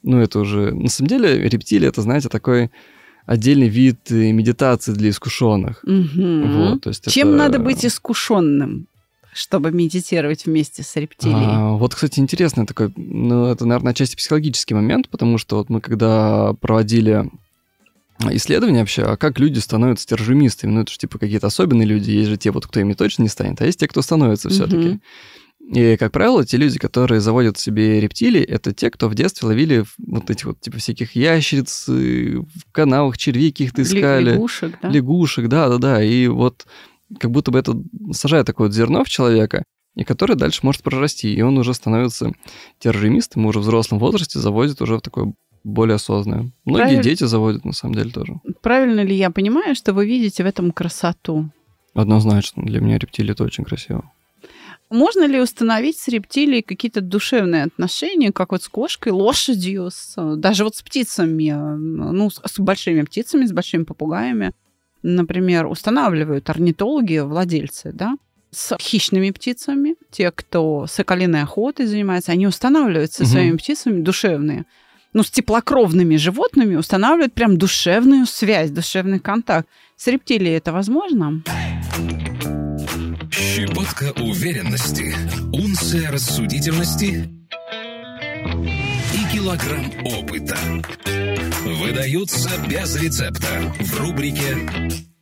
Ну, 0.03 0.19
это 0.19 0.39
уже... 0.39 0.71
На 0.73 0.89
самом 0.89 1.07
деле, 1.09 1.47
рептилия, 1.49 1.89
это, 1.89 2.01
знаете, 2.01 2.29
такой 2.29 2.71
отдельный 3.25 3.67
вид 3.69 3.99
э, 4.11 4.31
медитации 4.31 4.91
для 4.93 5.09
искушенных. 5.09 5.81
Мгм. 5.83 6.51
Вот, 6.53 6.81
то 6.81 6.89
есть 6.89 7.09
Чем 7.11 7.29
это- 7.29 7.37
надо 7.37 7.59
быть 7.59 7.85
искушенным? 7.85 8.87
Чтобы 9.39 9.71
медитировать 9.71 10.45
вместе 10.45 10.83
с 10.83 10.95
рептилией? 10.95 11.37
А, 11.47 11.71
вот, 11.71 11.95
кстати, 11.95 12.19
интересный 12.19 12.65
такой, 12.65 12.91
ну, 12.95 13.45
это, 13.45 13.65
наверное, 13.65 13.91
отчасти 13.91 14.15
психологический 14.15 14.73
момент, 14.73 15.09
потому 15.09 15.37
что 15.37 15.57
вот 15.57 15.69
мы 15.69 15.81
когда 15.81 16.53
проводили 16.59 17.29
исследования 18.31 18.79
вообще, 18.79 19.03
а 19.03 19.15
как 19.15 19.39
люди 19.39 19.59
становятся 19.59 20.03
стержемистами. 20.03 20.71
Ну, 20.71 20.81
это 20.81 20.91
же 20.91 20.97
типа 20.97 21.17
какие-то 21.17 21.47
особенные 21.47 21.87
люди. 21.87 22.11
Есть 22.11 22.29
же 22.29 22.37
те, 22.37 22.51
вот, 22.51 22.67
кто 22.67 22.79
ими 22.81 22.93
точно 22.93 23.23
не 23.23 23.29
станет, 23.29 23.61
а 23.61 23.65
есть 23.65 23.79
те, 23.79 23.87
кто 23.87 24.01
становится 24.01 24.49
все-таки. 24.49 24.87
Мгм. 24.89 25.01
И, 25.73 25.97
как 25.97 26.11
правило, 26.11 26.43
те 26.43 26.57
люди, 26.57 26.79
которые 26.79 27.21
заводят 27.21 27.59
себе 27.59 27.99
рептилий, 27.99 28.41
это 28.41 28.73
те, 28.73 28.89
кто 28.89 29.07
в 29.07 29.13
детстве 29.13 29.47
ловили 29.47 29.85
вот 29.99 30.29
эти 30.31 30.45
вот, 30.45 30.59
типа, 30.59 30.79
всяких 30.79 31.15
ящериц, 31.15 31.87
в 31.87 32.71
канавах 32.71 33.17
червей 33.17 33.51
каких-то 33.51 33.83
искали, 33.83 34.31
Лягушек, 34.31 34.79
да? 34.81 34.89
лягушек, 34.89 35.47
да-да-да. 35.47 36.03
И 36.03 36.27
вот 36.27 36.65
как 37.17 37.31
будто 37.31 37.51
бы 37.51 37.59
это 37.59 37.75
сажает 38.11 38.45
такое 38.45 38.67
вот 38.67 38.73
зерно 38.73 39.03
в 39.03 39.09
человека, 39.09 39.63
и 39.95 40.03
которое 40.03 40.35
дальше 40.35 40.61
может 40.63 40.83
прорасти. 40.83 41.33
И 41.33 41.41
он 41.41 41.57
уже 41.57 41.73
становится 41.73 42.31
террористом, 42.77 43.45
уже 43.45 43.59
в 43.59 43.63
взрослом 43.63 43.99
возрасте 43.99 44.39
заводит 44.39 44.81
уже 44.81 44.97
в 44.97 45.01
такое 45.01 45.33
более 45.63 45.95
осознанное. 45.95 46.51
Многие 46.65 46.83
Правильно. 46.83 47.03
дети 47.03 47.23
заводят, 47.25 47.65
на 47.65 47.73
самом 47.73 47.95
деле, 47.95 48.11
тоже. 48.11 48.39
Правильно 48.61 49.01
ли 49.01 49.15
я 49.15 49.29
понимаю, 49.29 49.75
что 49.75 49.93
вы 49.93 50.05
видите 50.05 50.43
в 50.43 50.45
этом 50.45 50.71
красоту? 50.71 51.49
Однозначно. 51.93 52.63
Для 52.63 52.79
меня 52.79 52.97
рептилии 52.97 53.31
это 53.31 53.43
очень 53.43 53.65
красиво. 53.65 54.09
Можно 54.89 55.27
ли 55.27 55.39
установить 55.39 55.99
с 55.99 56.07
рептилией 56.07 56.63
какие-то 56.63 57.01
душевные 57.01 57.63
отношения, 57.63 58.31
как 58.31 58.51
вот 58.51 58.63
с 58.63 58.67
кошкой, 58.67 59.11
лошадью, 59.11 59.89
с, 59.91 60.15
даже 60.35 60.63
вот 60.63 60.75
с 60.75 60.81
птицами, 60.81 61.51
э, 61.51 61.75
ну, 61.75 62.31
с, 62.31 62.41
с 62.43 62.59
большими 62.59 63.03
птицами, 63.03 63.45
с 63.45 63.51
большими 63.51 63.83
попугаями, 63.83 64.53
например, 65.03 65.65
устанавливают 65.67 66.49
орнитологи, 66.49 67.19
владельцы, 67.19 67.91
да, 67.93 68.15
с 68.51 68.75
хищными 68.81 69.29
птицами, 69.31 69.95
те, 70.11 70.31
кто 70.31 70.87
соколиной 70.87 71.43
охотой 71.43 71.85
занимается, 71.85 72.31
они 72.31 72.47
устанавливают 72.47 73.11
со 73.11 73.23
Мгм. 73.23 73.31
своими 73.31 73.57
птицами 73.57 74.01
душевные, 74.01 74.65
ну, 75.13 75.23
с 75.23 75.29
теплокровными 75.31 76.15
животными 76.17 76.75
устанавливают 76.75 77.33
прям 77.33 77.57
душевную 77.57 78.25
связь, 78.25 78.71
душевный 78.71 79.19
контакт. 79.19 79.67
С 79.95 80.07
рептилией 80.07 80.57
это 80.57 80.71
возможно? 80.71 81.41
Щепотка 83.31 84.11
уверенности, 84.21 85.13
унция 85.53 86.11
рассудительности 86.11 87.29
и 89.13 89.35
килограмм 89.35 89.91
опыта. 90.05 90.57
Выдаются 91.63 92.49
без 92.69 92.95
рецепта 92.95 93.73
в 93.79 93.99
рубрике 93.99 94.55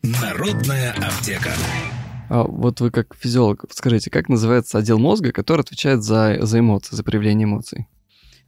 «Народная 0.04 0.92
аптека». 0.94 1.52
А 2.30 2.44
вот 2.44 2.80
вы 2.80 2.92
как 2.92 3.16
физиолог, 3.16 3.66
скажите, 3.72 4.12
как 4.12 4.30
называется 4.30 4.78
отдел 4.78 5.00
мозга, 5.00 5.32
который 5.32 5.62
отвечает 5.62 6.04
за, 6.04 6.38
за 6.42 6.60
эмоции, 6.60 6.96
за 6.96 7.04
проявление 7.04 7.46
эмоций? 7.46 7.88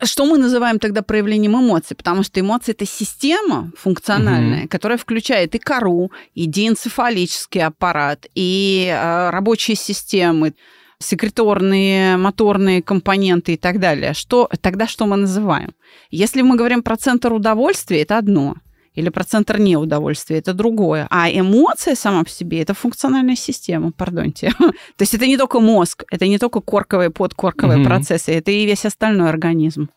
Что 0.03 0.25
мы 0.25 0.38
называем 0.38 0.77
тогда 0.77 1.01
проявлением 1.01 1.60
эмоций? 1.60 1.96
Потому 1.96 2.24
что 2.24 2.39
эмоции 2.39 2.74
это 2.74 2.86
система 2.86 3.72
функциональная, 3.75 4.67
которая 4.67 4.98
включает 4.98 5.55
и 5.55 5.60
кору, 5.60 6.12
и 6.36 6.46
диэнцефалический 6.46 7.63
аппарат, 7.63 8.27
и 8.36 8.88
э, 8.88 9.29
рабочие 9.31 9.75
системы, 9.75 10.53
секреторные, 11.01 12.18
моторные 12.18 12.82
компоненты 12.82 13.53
и 13.53 13.58
так 13.58 13.79
далее. 13.79 14.13
Что, 14.13 14.50
тогда 14.62 14.88
что 14.88 15.06
мы 15.06 15.15
называем? 15.18 15.74
Если 16.12 16.41
мы 16.41 16.56
говорим 16.56 16.84
про 16.84 16.98
центр 16.98 17.34
удовольствия, 17.34 18.01
это 18.01 18.18
одно. 18.18 18.56
Или 18.96 19.10
про 19.10 19.24
центр 19.24 19.60
неудовольствия, 19.60 20.39
это 20.39 20.53
другое. 20.53 21.08
А 21.10 21.29
эмоция 21.29 21.96
сама 21.96 22.24
по 22.24 22.29
себе– 22.29 22.62
это 22.62 22.74
функциональная 22.74 23.36
система, 23.36 23.91
пардоньте. 23.91 24.51
То 24.60 25.01
есть 25.01 25.13
это 25.13 25.25
не 25.27 25.38
только 25.38 25.60
мозг, 25.60 26.03
это 26.12 26.27
не 26.27 26.38
только 26.38 26.60
корковые, 26.60 27.10
подкорковые 27.10 27.77
Мгм. 27.77 27.86
процессы, 27.88 28.32
это 28.34 28.51
и 28.51 28.65
весь 28.65 28.86
остальной 28.86 29.29
организм. 29.29 29.89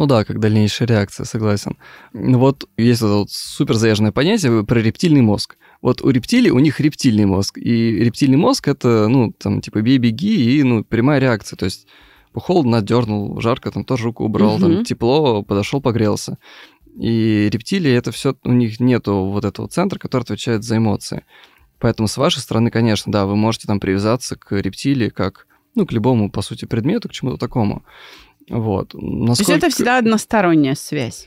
Ну 0.00 0.06
да, 0.06 0.24
как 0.24 0.40
дальнейшая 0.40 0.88
реакция, 0.88 1.26
согласен. 1.26 1.76
Ну 2.14 2.38
вот 2.38 2.66
есть 2.78 3.02
это 3.02 3.16
вот 3.16 3.30
супер 3.30 3.74
заезженное 3.74 4.12
понятие 4.12 4.64
про 4.64 4.80
рептильный 4.80 5.20
мозг. 5.20 5.58
Вот 5.82 6.00
у 6.00 6.08
рептилий, 6.08 6.48
у 6.48 6.58
них 6.58 6.80
рептильный 6.80 7.26
мозг. 7.26 7.58
И 7.58 7.98
рептильный 8.02 8.38
мозг 8.38 8.68
это, 8.68 9.08
ну, 9.08 9.30
там, 9.30 9.60
типа, 9.60 9.82
бей-беги 9.82 10.56
и, 10.56 10.62
ну, 10.62 10.84
прямая 10.84 11.20
реакция. 11.20 11.58
То 11.58 11.66
есть 11.66 11.86
холодно 12.32 12.80
дернул, 12.80 13.38
жарко, 13.42 13.70
там 13.70 13.84
тоже 13.84 14.04
руку 14.04 14.24
убрал, 14.24 14.58
там 14.58 14.72
Мгм. 14.72 14.84
тепло, 14.84 15.42
подошел, 15.42 15.82
погрелся. 15.82 16.38
И 16.98 17.50
рептилии 17.52 17.92
это 17.92 18.10
все, 18.10 18.34
у 18.44 18.52
них 18.52 18.80
нету 18.80 19.26
вот 19.26 19.44
этого 19.44 19.68
центра, 19.68 19.98
который 19.98 20.22
отвечает 20.22 20.64
за 20.64 20.78
эмоции. 20.78 21.26
Поэтому 21.78 22.08
с 22.08 22.16
вашей 22.16 22.38
стороны, 22.38 22.70
конечно, 22.70 23.12
да, 23.12 23.26
вы 23.26 23.36
можете 23.36 23.66
там 23.66 23.78
привязаться 23.78 24.36
к 24.36 24.58
рептилии 24.58 25.10
как, 25.10 25.46
ну, 25.74 25.84
к 25.84 25.92
любому, 25.92 26.30
по 26.30 26.40
сути, 26.40 26.64
предмету, 26.64 27.10
к 27.10 27.12
чему-то 27.12 27.36
такому. 27.36 27.84
Вот. 28.50 28.90
То 28.90 28.98
есть 28.98 29.28
Насколько... 29.28 29.52
это 29.52 29.70
всегда 29.70 29.98
односторонняя 29.98 30.74
связь. 30.74 31.26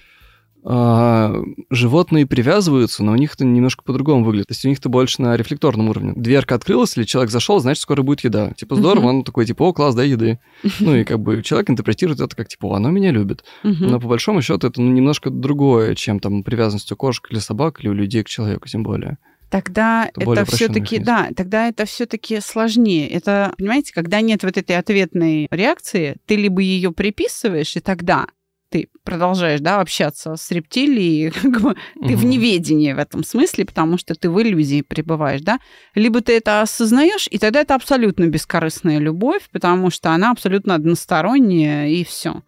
А, 0.65 1.35
животные 1.69 2.25
привязываются, 2.25 3.03
но 3.03 3.11
у 3.11 3.15
них 3.15 3.33
это 3.33 3.43
немножко 3.43 3.83
по-другому 3.83 4.23
выглядит. 4.23 4.47
То 4.47 4.53
есть 4.53 4.63
у 4.63 4.69
них 4.69 4.79
это 4.79 4.87
больше 4.87 5.21
на 5.21 5.35
рефлекторном 5.35 5.89
уровне. 5.89 6.13
Дверка 6.15 6.55
открылась, 6.55 6.95
или 6.95 7.03
человек 7.03 7.31
зашел, 7.31 7.59
значит, 7.59 7.81
скоро 7.81 8.01
будет 8.01 8.21
еда. 8.21 8.51
Типа, 8.55 8.75
здорово, 8.75 9.07
Мгм. 9.07 9.15
он 9.17 9.23
такой, 9.23 9.45
типа, 9.45 9.63
о, 9.63 9.73
класс, 9.73 9.93
дай 9.93 10.07
еды. 10.07 10.39
Ну 10.79 10.95
и 10.95 11.03
как 11.03 11.19
бы 11.19 11.41
человек 11.43 11.69
интерпретирует 11.69 12.21
это 12.21 12.33
как, 12.35 12.47
типа, 12.47 12.67
«О, 12.67 12.75
оно 12.75 12.89
меня 12.91 13.11
любит. 13.11 13.43
Мгм. 13.63 13.87
Но 13.87 13.99
по 13.99 14.07
большому 14.07 14.41
счету 14.41 14.67
это 14.67 14.81
ну, 14.81 14.89
немножко 14.89 15.29
другое, 15.29 15.95
чем 15.95 16.19
там 16.21 16.43
привязанность 16.43 16.91
у 16.91 16.95
кошек 16.95 17.27
или 17.29 17.39
собак, 17.39 17.81
или 17.81 17.89
у 17.89 17.93
людей 17.93 18.23
к 18.23 18.29
человеку, 18.29 18.67
тем 18.69 18.83
более. 18.83 19.17
Тогда 19.53 20.09
Это 20.15 20.31
это 20.31 20.45
все-таки, 20.45 20.97
да, 20.97 21.29
тогда 21.35 21.67
это 21.67 21.85
все-таки 21.85 22.39
сложнее. 22.39 23.07
Это, 23.07 23.53
понимаете, 23.55 23.93
когда 23.93 24.19
нет 24.19 24.41
вот 24.41 24.57
этой 24.57 24.75
ответной 24.75 25.47
реакции, 25.51 26.17
ты 26.25 26.37
либо 26.37 26.59
ее 26.59 26.91
приписываешь, 26.91 27.75
и 27.75 27.79
тогда 27.79 28.25
ты 28.69 28.89
продолжаешь, 29.03 29.59
да, 29.59 29.79
общаться 29.79 30.37
с 30.37 30.49
рептилией, 30.49 31.29
как 31.51 31.61
бы 31.61 31.75
ты 32.01 32.15
в 32.15 32.25
неведении 32.25 32.93
в 32.93 32.97
этом 32.97 33.23
смысле, 33.23 33.65
потому 33.65 33.99
что 33.99 34.15
ты 34.15 34.27
в 34.27 34.41
иллюзии 34.41 34.81
пребываешь, 34.81 35.41
да. 35.41 35.59
Либо 35.93 36.21
ты 36.21 36.35
это 36.35 36.63
осознаешь, 36.63 37.27
и 37.29 37.37
тогда 37.37 37.61
это 37.61 37.75
абсолютно 37.75 38.25
бескорыстная 38.25 38.97
любовь, 38.97 39.47
потому 39.51 39.91
что 39.91 40.09
она 40.09 40.31
абсолютно 40.31 40.73
односторонняя, 40.73 41.89
и 41.89 42.03
все. 42.03 42.41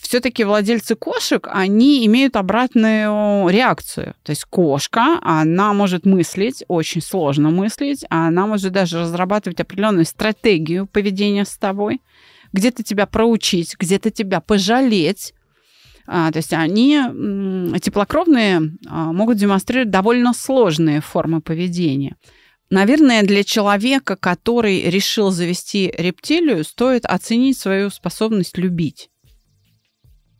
Все-таки 0.00 0.44
владельцы 0.44 0.94
кошек, 0.94 1.48
они 1.50 2.04
имеют 2.06 2.36
обратную 2.36 3.48
реакцию. 3.48 4.14
То 4.22 4.30
есть 4.30 4.44
кошка, 4.44 5.18
она 5.22 5.72
может 5.72 6.04
мыслить, 6.06 6.64
очень 6.68 7.00
сложно 7.00 7.50
мыслить, 7.50 8.04
она 8.10 8.46
может 8.46 8.72
даже 8.72 9.00
разрабатывать 9.00 9.60
определенную 9.60 10.04
стратегию 10.04 10.86
поведения 10.86 11.44
с 11.44 11.56
тобой, 11.56 12.00
где-то 12.52 12.82
тебя 12.82 13.06
проучить, 13.06 13.76
где-то 13.78 14.10
тебя 14.10 14.40
пожалеть. 14.40 15.34
А, 16.06 16.30
то 16.30 16.38
есть 16.38 16.52
они, 16.52 17.00
теплокровные, 17.80 18.62
а, 18.86 19.12
могут 19.12 19.38
демонстрировать 19.38 19.90
довольно 19.90 20.32
сложные 20.34 21.00
формы 21.00 21.40
поведения. 21.40 22.16
Наверное, 22.70 23.22
для 23.22 23.44
человека, 23.44 24.16
который 24.16 24.90
решил 24.90 25.30
завести 25.30 25.92
рептилию, 25.96 26.64
стоит 26.64 27.04
оценить 27.04 27.58
свою 27.58 27.90
способность 27.90 28.58
любить. 28.58 29.08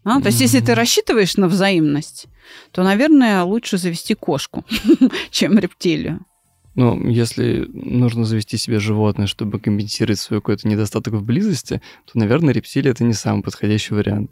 А, 0.06 0.20
то 0.20 0.28
есть, 0.28 0.40
если 0.40 0.60
ты 0.60 0.76
рассчитываешь 0.76 1.36
на 1.36 1.48
взаимность, 1.48 2.28
то, 2.70 2.84
наверное, 2.84 3.42
лучше 3.42 3.76
завести 3.76 4.14
кошку, 4.14 4.64
чем 5.32 5.58
рептилию. 5.58 6.20
Ну, 6.76 7.08
если 7.08 7.68
нужно 7.72 8.24
завести 8.24 8.56
себе 8.56 8.78
животное, 8.78 9.26
чтобы 9.26 9.58
компенсировать 9.58 10.20
свой 10.20 10.40
какой-то 10.40 10.68
недостаток 10.68 11.14
в 11.14 11.24
близости, 11.24 11.82
то, 12.04 12.18
наверное, 12.20 12.54
рептилия 12.54 12.92
это 12.92 13.02
не 13.02 13.14
самый 13.14 13.42
подходящий 13.42 13.94
вариант. 13.94 14.30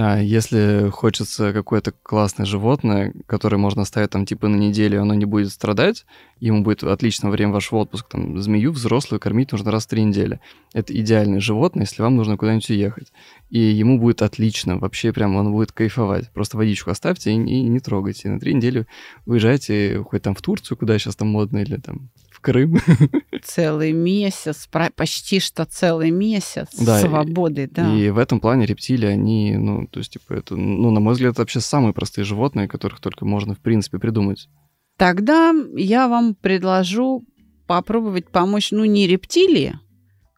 А 0.00 0.20
если 0.20 0.90
хочется 0.90 1.52
какое-то 1.52 1.90
классное 1.90 2.46
животное, 2.46 3.12
которое 3.26 3.56
можно 3.56 3.82
оставить 3.82 4.10
там 4.10 4.26
типа 4.26 4.46
на 4.46 4.54
неделю, 4.54 5.02
оно 5.02 5.12
не 5.14 5.24
будет 5.24 5.50
страдать, 5.50 6.06
ему 6.38 6.62
будет 6.62 6.84
отличное 6.84 7.32
время 7.32 7.52
вашего 7.52 7.80
отпуска, 7.80 8.10
там 8.10 8.40
змею 8.40 8.70
взрослую 8.70 9.18
кормить 9.18 9.50
нужно 9.50 9.72
раз 9.72 9.86
в 9.86 9.88
три 9.88 10.04
недели. 10.04 10.38
Это 10.72 10.96
идеальное 10.96 11.40
животное, 11.40 11.82
если 11.82 12.00
вам 12.00 12.14
нужно 12.14 12.36
куда-нибудь 12.36 12.70
уехать. 12.70 13.12
И 13.50 13.58
ему 13.58 13.98
будет 13.98 14.22
отлично, 14.22 14.78
вообще 14.78 15.12
прям 15.12 15.34
он 15.34 15.50
будет 15.50 15.72
кайфовать. 15.72 16.30
Просто 16.30 16.56
водичку 16.56 16.92
оставьте 16.92 17.32
и, 17.32 17.34
и 17.34 17.62
не 17.62 17.80
трогайте. 17.80 18.28
На 18.28 18.38
три 18.38 18.54
недели 18.54 18.86
уезжайте 19.26 20.04
хоть 20.08 20.22
там 20.22 20.36
в 20.36 20.42
Турцию, 20.42 20.78
куда 20.78 20.96
сейчас 21.00 21.16
там 21.16 21.26
модно, 21.26 21.58
или 21.58 21.74
там 21.74 22.10
в 22.38 22.40
Крым. 22.40 22.78
Целый 23.42 23.92
месяц, 23.92 24.68
почти 24.94 25.40
что 25.40 25.64
целый 25.64 26.10
месяц 26.10 26.68
Да, 26.78 27.00
и- 27.00 27.02
свободы, 27.02 27.68
да. 27.70 27.92
И 27.92 28.10
в 28.10 28.18
этом 28.18 28.38
плане 28.40 28.64
рептилии, 28.66 29.08
они, 29.08 29.56
ну, 29.56 29.86
то 29.88 29.98
есть, 29.98 30.12
типа, 30.12 30.34
это, 30.34 30.56
ну, 30.56 30.90
на 30.90 31.00
мой 31.00 31.14
взгляд, 31.14 31.32
это 31.32 31.42
вообще 31.42 31.60
самые 31.60 31.92
простые 31.92 32.24
животные, 32.24 32.68
которых 32.68 33.00
только 33.00 33.24
можно, 33.24 33.54
в 33.54 33.58
принципе, 33.58 33.98
придумать. 33.98 34.48
Тогда 34.96 35.52
я 35.76 36.08
вам 36.08 36.34
предложу 36.34 37.24
попробовать 37.66 38.30
помочь, 38.30 38.70
ну, 38.70 38.84
не 38.84 39.06
рептилии, 39.06 39.78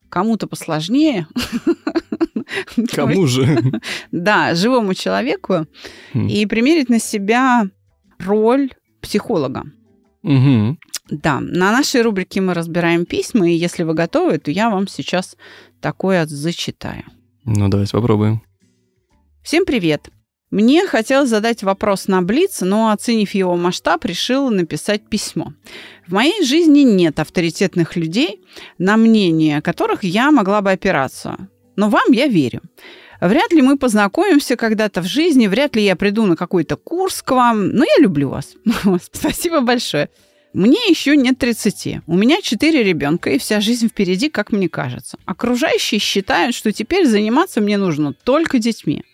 кому-то 0.09 0.47
посложнее. 0.47 1.27
Кому 2.93 3.27
же? 3.27 3.47
Да, 4.11 4.55
живому 4.55 4.95
человеку. 4.95 5.67
Хм. 6.15 6.27
И 6.27 6.47
примерить 6.47 6.89
на 6.89 6.99
себя 6.99 7.65
роль 8.19 8.71
психолога. 9.01 9.65
Мгм. 10.23 10.79
Да, 11.11 11.41
на 11.41 11.73
нашей 11.73 12.03
рубрике 12.03 12.41
мы 12.41 12.55
разбираем 12.55 13.05
письма, 13.05 13.51
и 13.51 13.55
если 13.55 13.83
вы 13.83 13.95
готовы, 13.95 14.39
то 14.39 14.51
я 14.51 14.71
вам 14.71 14.87
сейчас 14.87 15.37
такое 15.81 16.25
зачитаю. 16.27 17.05
Ну, 17.45 17.69
давайте 17.69 17.93
попробуем. 17.93 18.43
Всем 19.43 19.65
привет! 19.65 20.11
Мне 20.51 20.87
хотелось 20.87 21.29
задать 21.31 21.63
вопрос 21.63 22.09
на 22.09 22.23
Блиц, 22.23 22.61
но, 22.61 22.91
оценив 22.91 23.33
его 23.35 23.57
масштаб, 23.57 24.05
решила 24.05 24.51
написать 24.51 25.09
письмо. 25.09 25.53
В 26.07 26.13
моей 26.13 26.45
жизни 26.45 26.81
нет 26.81 27.21
авторитетных 27.21 27.97
людей, 27.97 28.41
на 28.79 28.97
мнение 28.97 29.63
которых 29.63 30.03
я 30.03 30.33
могла 30.33 30.61
бы 30.61 30.73
опираться. 30.73 31.49
Но 31.77 31.89
вам 31.89 32.11
я 32.11 32.27
верю. 32.27 32.63
Вряд 33.21 33.53
ли 33.53 33.63
мы 33.63 33.79
познакомимся 33.79 34.57
когда-то 34.57 35.03
в 35.03 35.07
жизни, 35.07 35.47
вряд 35.47 35.77
ли 35.77 35.85
я 35.85 35.95
приду 35.95 36.27
на 36.27 36.37
какой-то 36.37 36.77
курс 36.77 37.23
к 37.23 37.31
вам, 37.31 37.69
но 37.69 37.85
я 37.85 38.03
люблю 38.03 38.31
вас. 38.31 38.55
Спасибо 39.13 39.61
большое. 39.61 40.09
Мне 40.53 40.81
еще 40.89 41.17
нет 41.17 41.39
30. 41.39 42.01
У 42.09 42.17
меня 42.17 42.43
4 42.43 42.83
ребенка, 42.83 43.31
и 43.31 43.39
вся 43.39 43.61
жизнь 43.61 43.89
впереди, 43.89 44.29
как 44.29 44.51
мне 44.51 44.69
кажется. 44.69 45.17
Окружающие 45.25 46.01
считают, 46.01 46.57
что 46.57 46.73
теперь 46.73 47.07
заниматься 47.07 47.61
мне 47.61 47.79
нужно 47.79 48.15
только 48.15 48.59
детьми. 48.59 49.05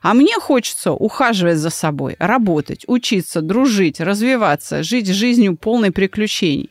А 0.00 0.14
мне 0.14 0.34
хочется 0.34 0.92
ухаживать 0.92 1.58
за 1.58 1.68
собой, 1.70 2.16
работать, 2.18 2.84
учиться, 2.86 3.42
дружить, 3.42 4.00
развиваться, 4.00 4.82
жить 4.82 5.08
жизнью 5.08 5.58
полной 5.58 5.90
приключений. 5.90 6.70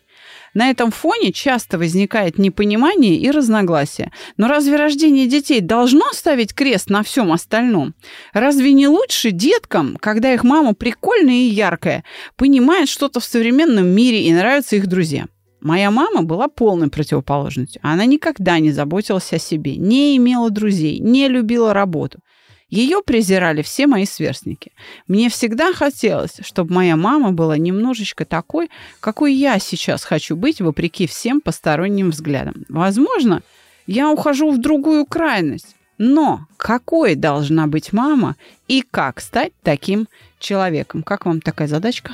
На 0.57 0.71
этом 0.71 0.89
фоне 0.89 1.31
часто 1.31 1.77
возникает 1.77 2.39
непонимание 2.39 3.15
и 3.15 3.29
разногласия. 3.29 4.11
Но 4.37 4.47
разве 4.47 4.75
рождение 4.75 5.27
детей 5.27 5.61
должно 5.61 6.11
ставить 6.13 6.55
крест 6.55 6.89
на 6.89 7.03
всем 7.03 7.31
остальном? 7.31 7.93
Разве 8.33 8.73
не 8.73 8.87
лучше 8.87 9.29
деткам, 9.29 9.97
когда 10.01 10.33
их 10.33 10.43
мама 10.43 10.73
прикольная 10.73 11.35
и 11.35 11.51
яркая, 11.51 12.03
понимает 12.37 12.89
что-то 12.89 13.19
в 13.19 13.23
современном 13.23 13.85
мире 13.85 14.23
и 14.23 14.33
нравятся 14.33 14.77
их 14.77 14.87
друзья? 14.87 15.27
Моя 15.61 15.91
мама 15.91 16.23
была 16.23 16.47
полной 16.47 16.89
противоположностью. 16.89 17.79
Она 17.83 18.05
никогда 18.05 18.57
не 18.57 18.71
заботилась 18.71 19.31
о 19.33 19.37
себе, 19.37 19.75
не 19.75 20.17
имела 20.17 20.49
друзей, 20.49 20.97
не 20.97 21.27
любила 21.27 21.71
работу. 21.71 22.17
Ее 22.69 23.01
презирали 23.01 23.61
все 23.61 23.87
мои 23.87 24.05
сверстники. 24.05 24.73
Мне 25.07 25.29
всегда 25.29 25.73
хотелось, 25.73 26.39
чтобы 26.41 26.73
моя 26.73 26.97
мама 26.97 27.31
была 27.31 27.57
немножечко 27.57 28.25
такой, 28.25 28.69
какой 28.99 29.33
я 29.33 29.57
сейчас 29.59 30.03
хочу 30.03 30.35
быть, 30.35 30.59
вопреки 30.59 31.07
всем 31.07 31.39
посторонним 31.39 32.09
взглядам. 32.09 32.65
Возможно, 32.67 33.41
я 33.85 34.09
ухожу 34.11 34.51
в 34.51 34.59
другую 34.59 35.05
крайность. 35.05 35.75
Но 35.97 36.45
какой 36.57 37.15
должна 37.15 37.65
быть 37.65 37.91
мама 37.91 38.35
и 38.67 38.81
как 38.81 39.19
стать 39.19 39.53
таким 39.63 40.07
человеком? 40.37 41.01
Как 41.01 41.25
вам 41.25 41.41
такая 41.41 41.67
задачка? 41.67 42.13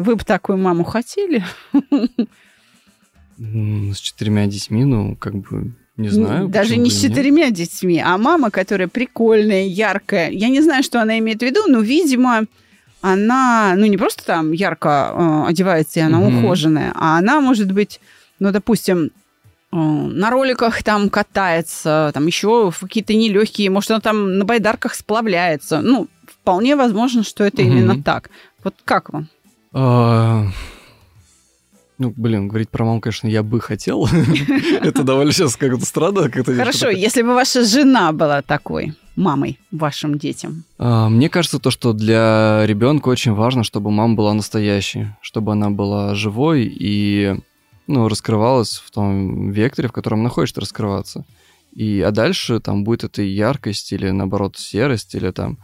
Вы 0.00 0.16
бы 0.16 0.24
такую 0.24 0.56
маму 0.56 0.82
хотели? 0.82 1.44
С 3.36 3.98
четырьмя 3.98 4.46
детьми, 4.46 4.84
ну, 4.84 5.14
как 5.14 5.34
бы, 5.34 5.72
не 5.98 6.08
знаю. 6.08 6.48
Даже 6.48 6.78
не 6.78 6.88
с 6.88 7.02
четырьмя 7.02 7.48
нет. 7.48 7.52
детьми, 7.52 8.02
а 8.02 8.16
мама, 8.16 8.50
которая 8.50 8.88
прикольная, 8.88 9.66
яркая. 9.66 10.30
Я 10.30 10.48
не 10.48 10.62
знаю, 10.62 10.82
что 10.82 11.02
она 11.02 11.18
имеет 11.18 11.40
в 11.40 11.42
виду, 11.42 11.66
но, 11.68 11.80
видимо, 11.80 12.46
она, 13.02 13.74
ну, 13.76 13.84
не 13.84 13.98
просто 13.98 14.24
там 14.24 14.52
ярко 14.52 15.12
э, 15.12 15.48
одевается, 15.50 16.00
и 16.00 16.02
она 16.02 16.18
mm-hmm. 16.18 16.44
ухоженная, 16.44 16.92
а 16.94 17.18
она 17.18 17.42
может 17.42 17.70
быть, 17.70 18.00
ну, 18.38 18.52
допустим, 18.52 19.10
э, 19.70 19.76
на 19.76 20.30
роликах 20.30 20.82
там 20.82 21.10
катается, 21.10 22.10
там 22.14 22.26
еще 22.26 22.72
какие-то 22.72 23.12
нелегкие, 23.12 23.68
может, 23.68 23.90
она 23.90 24.00
там 24.00 24.38
на 24.38 24.46
байдарках 24.46 24.94
сплавляется. 24.94 25.82
Ну, 25.82 26.08
вполне 26.26 26.74
возможно, 26.74 27.22
что 27.22 27.44
это 27.44 27.60
mm-hmm. 27.60 27.66
именно 27.66 28.02
так. 28.02 28.30
Вот 28.64 28.74
как 28.86 29.12
вам? 29.12 29.28
А, 29.72 30.46
ну, 31.98 32.12
блин, 32.16 32.48
говорить 32.48 32.70
про 32.70 32.84
маму, 32.84 33.00
конечно, 33.00 33.28
я 33.28 33.42
бы 33.42 33.60
хотел. 33.60 34.06
Это 34.82 35.04
довольно 35.04 35.32
сейчас 35.32 35.56
как-то 35.56 35.84
странно. 35.84 36.30
Хорошо, 36.30 36.88
если 36.88 37.22
бы 37.22 37.34
ваша 37.34 37.64
жена 37.64 38.12
была 38.12 38.42
такой 38.42 38.94
мамой 39.16 39.58
вашим 39.70 40.18
детям? 40.18 40.64
А, 40.78 41.08
мне 41.08 41.28
кажется, 41.28 41.58
то, 41.58 41.70
что 41.70 41.92
для 41.92 42.62
ребенка 42.64 43.08
очень 43.08 43.32
важно, 43.32 43.64
чтобы 43.64 43.90
мама 43.90 44.14
была 44.14 44.32
настоящей, 44.34 45.08
чтобы 45.20 45.52
она 45.52 45.70
была 45.70 46.14
живой 46.14 46.64
и 46.64 47.36
ну, 47.86 48.08
раскрывалась 48.08 48.76
в 48.78 48.90
том 48.90 49.50
векторе, 49.50 49.88
в 49.88 49.92
котором 49.92 50.20
она 50.20 50.30
хочет 50.30 50.58
раскрываться. 50.58 51.24
И, 51.74 52.00
а 52.00 52.10
дальше 52.10 52.60
там 52.60 52.82
будет 52.82 53.04
эта 53.04 53.22
яркость 53.22 53.92
или, 53.92 54.10
наоборот, 54.10 54.56
серость, 54.56 55.14
или 55.14 55.30
там 55.30 55.58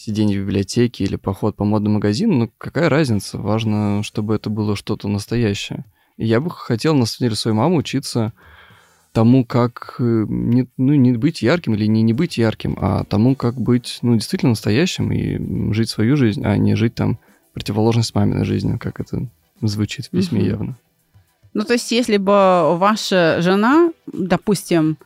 сидение 0.00 0.40
в 0.40 0.46
библиотеке 0.46 1.04
или 1.04 1.16
поход 1.16 1.56
по 1.56 1.64
модному 1.64 1.96
магазину, 1.96 2.34
ну 2.34 2.50
какая 2.58 2.88
разница? 2.88 3.38
Важно, 3.38 4.02
чтобы 4.02 4.34
это 4.34 4.50
было 4.50 4.76
что-то 4.76 5.08
настоящее. 5.08 5.84
И 6.16 6.26
я 6.26 6.40
бы 6.40 6.50
хотел, 6.50 6.94
на 6.94 7.06
самом 7.06 7.28
деле, 7.28 7.36
свою 7.36 7.54
маму 7.54 7.76
учиться 7.76 8.32
тому, 9.12 9.44
как 9.44 9.96
э, 9.98 10.24
не, 10.28 10.68
ну, 10.76 10.94
не 10.94 11.12
быть 11.12 11.42
ярким 11.42 11.74
или 11.74 11.86
не, 11.86 12.02
не 12.02 12.12
быть 12.12 12.38
ярким, 12.38 12.76
а 12.80 13.04
тому, 13.04 13.34
как 13.34 13.60
быть 13.60 13.98
ну, 14.02 14.14
действительно 14.14 14.50
настоящим 14.50 15.12
и 15.12 15.72
жить 15.72 15.90
свою 15.90 16.16
жизнь, 16.16 16.42
а 16.44 16.56
не 16.56 16.76
жить 16.76 16.94
там 16.94 17.18
противоположность 17.52 18.14
маминой 18.14 18.44
жизни, 18.44 18.76
как 18.76 19.00
это 19.00 19.28
звучит 19.60 20.06
в 20.06 20.10
письме 20.10 20.40
угу. 20.40 20.48
явно. 20.48 20.78
Ну, 21.52 21.64
то 21.64 21.72
есть, 21.72 21.90
если 21.90 22.16
бы 22.16 22.76
ваша 22.76 23.38
жена, 23.40 23.92
допустим, 24.06 24.96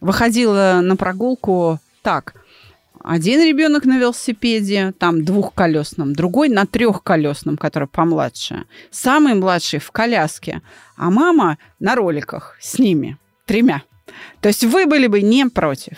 выходила 0.00 0.80
на 0.82 0.96
прогулку 0.96 1.78
так, 2.02 2.34
один 3.02 3.40
ребенок 3.40 3.84
на 3.84 3.98
велосипеде, 3.98 4.92
там 4.98 5.24
двухколесном, 5.24 6.12
другой 6.12 6.48
на 6.48 6.66
трехколесном, 6.66 7.56
который 7.56 7.88
помладше. 7.88 8.64
Самый 8.90 9.34
младший 9.34 9.78
в 9.80 9.90
коляске, 9.90 10.62
а 10.96 11.10
мама 11.10 11.58
на 11.78 11.94
роликах 11.94 12.56
с 12.60 12.78
ними, 12.78 13.16
тремя. 13.46 13.82
То 14.40 14.48
есть 14.48 14.64
вы 14.64 14.86
были 14.86 15.06
бы 15.06 15.22
не 15.22 15.46
против. 15.46 15.96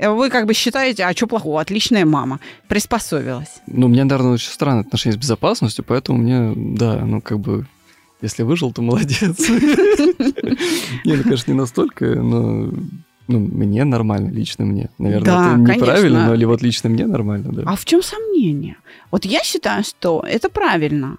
Вы 0.00 0.30
как 0.30 0.46
бы 0.46 0.54
считаете, 0.54 1.04
а 1.04 1.12
что 1.12 1.26
плохого, 1.26 1.60
отличная 1.60 2.04
мама, 2.04 2.38
приспособилась. 2.68 3.60
Ну, 3.66 3.86
у 3.86 3.88
меня, 3.88 4.04
наверное, 4.04 4.32
очень 4.32 4.50
странное 4.50 4.82
отношение 4.82 5.18
с 5.18 5.20
безопасностью, 5.20 5.84
поэтому 5.84 6.18
мне, 6.18 6.52
да, 6.54 7.04
ну, 7.04 7.20
как 7.20 7.40
бы, 7.40 7.66
если 8.20 8.44
выжил, 8.44 8.72
то 8.72 8.80
молодец. 8.80 9.38
Не, 9.48 11.16
ну, 11.16 11.22
конечно, 11.24 11.50
не 11.50 11.58
настолько, 11.58 12.04
но 12.04 12.70
ну, 13.28 13.38
мне 13.38 13.84
нормально, 13.84 14.30
лично 14.30 14.64
мне. 14.64 14.88
Наверное, 14.98 15.24
да, 15.24 15.52
это 15.52 15.60
неправильно, 15.60 16.26
но 16.26 16.34
или 16.34 16.44
вот 16.46 16.62
лично 16.62 16.88
мне 16.88 17.06
нормально, 17.06 17.52
да. 17.52 17.62
А 17.66 17.76
в 17.76 17.84
чем 17.84 18.02
сомнение? 18.02 18.76
Вот 19.10 19.24
я 19.24 19.42
считаю, 19.44 19.84
что 19.84 20.24
это 20.26 20.48
правильно. 20.48 21.18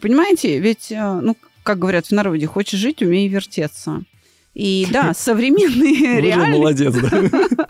Понимаете, 0.00 0.60
ведь, 0.60 0.92
э, 0.92 1.20
ну, 1.20 1.36
как 1.62 1.78
говорят 1.78 2.06
в 2.06 2.12
народе, 2.12 2.46
хочешь 2.46 2.78
жить, 2.78 3.02
умей 3.02 3.28
вертеться. 3.28 4.02
И 4.54 4.86
да, 4.92 5.12
современные 5.14 6.20
реалии... 6.20 6.52
молодец, 6.52 6.94
да. 6.94 7.22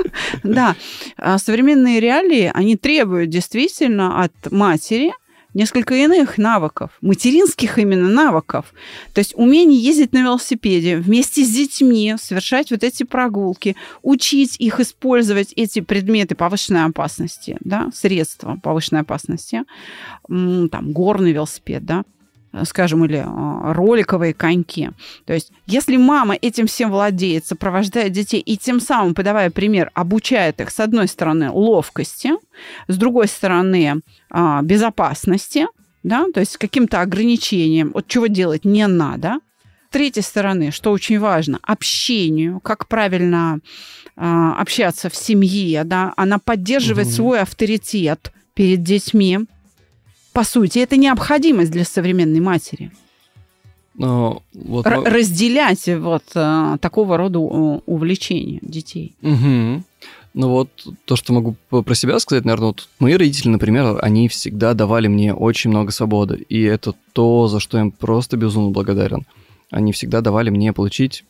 Да, 0.42 0.76
а 1.16 1.38
современные 1.38 2.00
реалии, 2.00 2.50
они 2.52 2.76
требуют 2.76 3.30
действительно 3.30 4.22
от 4.22 4.32
матери 4.50 5.12
несколько 5.54 5.94
иных 5.94 6.38
навыков, 6.38 6.90
материнских 7.00 7.78
именно 7.78 8.08
навыков. 8.08 8.72
То 9.14 9.20
есть 9.20 9.34
умение 9.36 9.80
ездить 9.80 10.12
на 10.12 10.22
велосипеде 10.22 10.96
вместе 10.96 11.44
с 11.44 11.50
детьми, 11.50 12.14
совершать 12.20 12.70
вот 12.70 12.84
эти 12.84 13.02
прогулки, 13.02 13.76
учить 14.02 14.56
их 14.58 14.80
использовать 14.80 15.52
эти 15.56 15.80
предметы 15.80 16.34
повышенной 16.34 16.84
опасности, 16.84 17.56
да, 17.60 17.88
средства 17.94 18.58
повышенной 18.62 19.02
опасности, 19.02 19.62
там, 20.28 20.92
горный 20.92 21.32
велосипед, 21.32 21.84
да, 21.84 22.04
скажем, 22.64 23.04
или 23.04 23.22
а, 23.24 23.72
роликовые 23.72 24.34
коньки. 24.34 24.90
То 25.24 25.32
есть, 25.32 25.52
если 25.66 25.96
мама 25.96 26.34
этим 26.34 26.66
всем 26.66 26.90
владеет, 26.90 27.46
сопровождает 27.46 28.12
детей 28.12 28.40
и 28.40 28.56
тем 28.56 28.80
самым, 28.80 29.14
подавая 29.14 29.50
пример, 29.50 29.90
обучает 29.94 30.60
их, 30.60 30.70
с 30.70 30.80
одной 30.80 31.08
стороны, 31.08 31.50
ловкости, 31.50 32.32
с 32.88 32.96
другой 32.96 33.28
стороны, 33.28 34.00
а, 34.30 34.62
безопасности, 34.62 35.66
да, 36.02 36.26
то 36.32 36.40
есть 36.40 36.56
каким-то 36.56 37.00
ограничением, 37.00 37.92
вот 37.94 38.06
чего 38.08 38.26
делать 38.26 38.64
не 38.64 38.86
надо. 38.86 39.38
С 39.88 39.92
третьей 39.92 40.22
стороны, 40.22 40.70
что 40.70 40.92
очень 40.92 41.18
важно, 41.18 41.58
общению, 41.62 42.60
как 42.60 42.86
правильно 42.86 43.58
а, 44.16 44.60
общаться 44.60 45.10
в 45.10 45.16
семье, 45.16 45.84
да, 45.84 46.14
она 46.16 46.38
поддерживает 46.38 47.08
угу. 47.08 47.14
свой 47.14 47.40
авторитет 47.40 48.32
перед 48.54 48.82
детьми, 48.82 49.40
по 50.32 50.44
сути, 50.44 50.78
это 50.78 50.96
необходимость 50.96 51.70
для 51.70 51.84
современной 51.84 52.40
матери. 52.40 52.90
Но 53.94 54.42
вот... 54.54 54.86
Р- 54.86 55.02
разделять 55.02 55.86
вот 55.88 56.24
э, 56.34 56.76
такого 56.80 57.16
рода 57.16 57.38
у- 57.38 57.82
увлечения 57.86 58.58
детей. 58.62 59.14
Мгм. 59.20 59.84
Ну 60.32 60.48
вот 60.48 60.70
то, 61.06 61.16
что 61.16 61.32
могу 61.32 61.56
про 61.70 61.94
себя 61.94 62.18
сказать, 62.20 62.44
наверное, 62.44 62.68
вот 62.68 62.88
мои 63.00 63.14
родители, 63.14 63.48
например, 63.48 63.98
они 64.00 64.28
всегда 64.28 64.74
давали 64.74 65.08
мне 65.08 65.34
очень 65.34 65.70
много 65.70 65.90
свободы, 65.90 66.46
и 66.48 66.62
это 66.62 66.94
то, 67.12 67.48
за 67.48 67.58
что 67.58 67.78
я 67.78 67.84
им 67.84 67.90
просто 67.90 68.36
безумно 68.36 68.70
благодарен. 68.70 69.26
Они 69.70 69.92
всегда 69.92 70.20
давали 70.20 70.50
мне 70.50 70.72
получить 70.72 71.24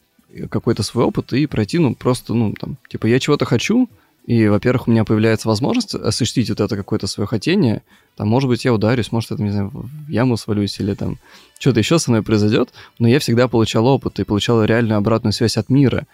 какой-то 0.50 0.82
свой 0.82 1.04
опыт 1.04 1.32
и 1.32 1.46
пройти, 1.46 1.78
ну, 1.78 1.94
просто, 1.94 2.34
ну, 2.34 2.52
там, 2.52 2.76
типа, 2.88 3.06
я 3.06 3.18
чего-то 3.18 3.46
хочу, 3.46 3.88
и, 4.30 4.46
во-первых, 4.46 4.86
у 4.86 4.92
меня 4.92 5.02
появляется 5.02 5.48
возможность 5.48 5.92
осуществить 5.92 6.50
вот 6.50 6.60
это 6.60 6.76
какое-то 6.76 7.08
свое 7.08 7.26
хотение, 7.26 7.82
там, 8.16 8.28
может 8.28 8.48
быть, 8.48 8.64
я 8.64 8.72
ударюсь, 8.72 9.10
может, 9.10 9.32
это, 9.32 9.42
не 9.42 9.50
знаю, 9.50 9.72
в 9.72 10.08
яму 10.08 10.36
свалюсь 10.36 10.78
или 10.78 10.94
там 10.94 11.18
что-то 11.58 11.80
еще 11.80 11.98
со 11.98 12.12
мной 12.12 12.22
произойдет, 12.22 12.70
но 13.00 13.08
я 13.08 13.18
всегда 13.18 13.48
получал 13.48 13.88
опыт 13.88 14.20
и 14.20 14.24
получал 14.24 14.62
реальную 14.62 14.98
обратную 14.98 15.32
связь 15.32 15.56
от 15.56 15.68
мира. 15.68 16.06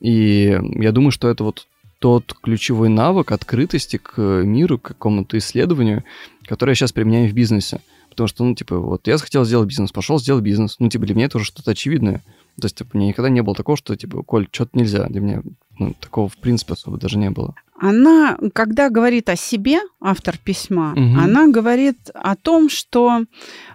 И 0.00 0.58
я 0.76 0.92
думаю, 0.92 1.10
что 1.10 1.28
это 1.28 1.44
вот 1.44 1.66
тот 1.98 2.32
ключевой 2.42 2.88
навык 2.88 3.32
открытости 3.32 3.98
к 3.98 4.18
миру, 4.18 4.78
к 4.78 4.84
какому-то 4.84 5.36
исследованию, 5.36 6.04
который 6.46 6.70
я 6.70 6.74
сейчас 6.74 6.92
применяю 6.92 7.28
в 7.28 7.34
бизнесе. 7.34 7.82
Потому 8.08 8.28
что, 8.28 8.44
ну, 8.44 8.54
типа, 8.54 8.78
вот 8.78 9.06
я 9.06 9.18
захотел 9.18 9.44
сделать 9.44 9.68
бизнес, 9.68 9.92
пошел 9.92 10.18
сделал 10.18 10.40
бизнес. 10.40 10.76
Ну, 10.78 10.88
типа, 10.88 11.04
для 11.04 11.14
меня 11.14 11.26
это 11.26 11.36
уже 11.36 11.48
что-то 11.48 11.72
очевидное. 11.72 12.22
То 12.60 12.66
есть, 12.66 12.76
типа, 12.76 12.90
у 12.94 12.98
меня 12.98 13.08
никогда 13.08 13.30
не 13.30 13.42
было 13.42 13.54
такого, 13.54 13.76
что, 13.76 13.96
типа, 13.96 14.22
Коль, 14.22 14.48
что-то 14.50 14.78
нельзя. 14.78 15.06
Для 15.08 15.20
меня 15.20 15.42
ну, 15.78 15.94
такого, 16.00 16.28
в 16.28 16.36
принципе, 16.36 16.74
особо 16.74 16.98
даже 16.98 17.18
не 17.18 17.30
было. 17.30 17.54
Она, 17.78 18.38
когда 18.54 18.90
говорит 18.90 19.28
о 19.28 19.36
себе, 19.36 19.80
автор 20.00 20.38
письма, 20.38 20.92
Мгм. 20.94 21.18
она 21.18 21.48
говорит 21.48 22.10
о 22.14 22.36
том, 22.36 22.68
что 22.68 23.24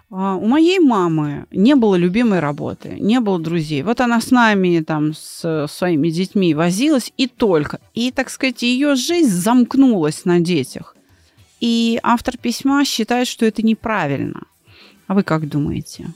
а, 0.10 0.36
у 0.36 0.48
моей 0.48 0.80
мамы 0.80 1.46
не 1.52 1.76
было 1.76 1.96
любимой 1.96 2.40
работы, 2.40 2.96
не 3.00 3.20
было 3.20 3.40
друзей. 3.40 3.84
Вот 3.84 4.00
она 4.00 4.22
с 4.22 4.32
нами, 4.32 4.82
там, 4.82 5.14
с 5.14 5.68
своими 5.70 6.10
детьми 6.10 6.54
возилась 6.54 7.12
и 7.18 7.28
только. 7.28 7.80
И, 7.94 8.12
так 8.12 8.30
сказать, 8.30 8.64
ее 8.64 8.96
жизнь 8.96 9.30
замкнулась 9.30 10.24
на 10.24 10.40
детях. 10.40 10.96
И 11.60 12.00
автор 12.04 12.38
письма 12.38 12.86
считает, 12.86 13.28
что 13.28 13.46
это 13.46 13.62
неправильно. 13.62 14.44
А 15.08 15.16
вы 15.16 15.24
как 15.24 15.50
думаете? 15.50 16.14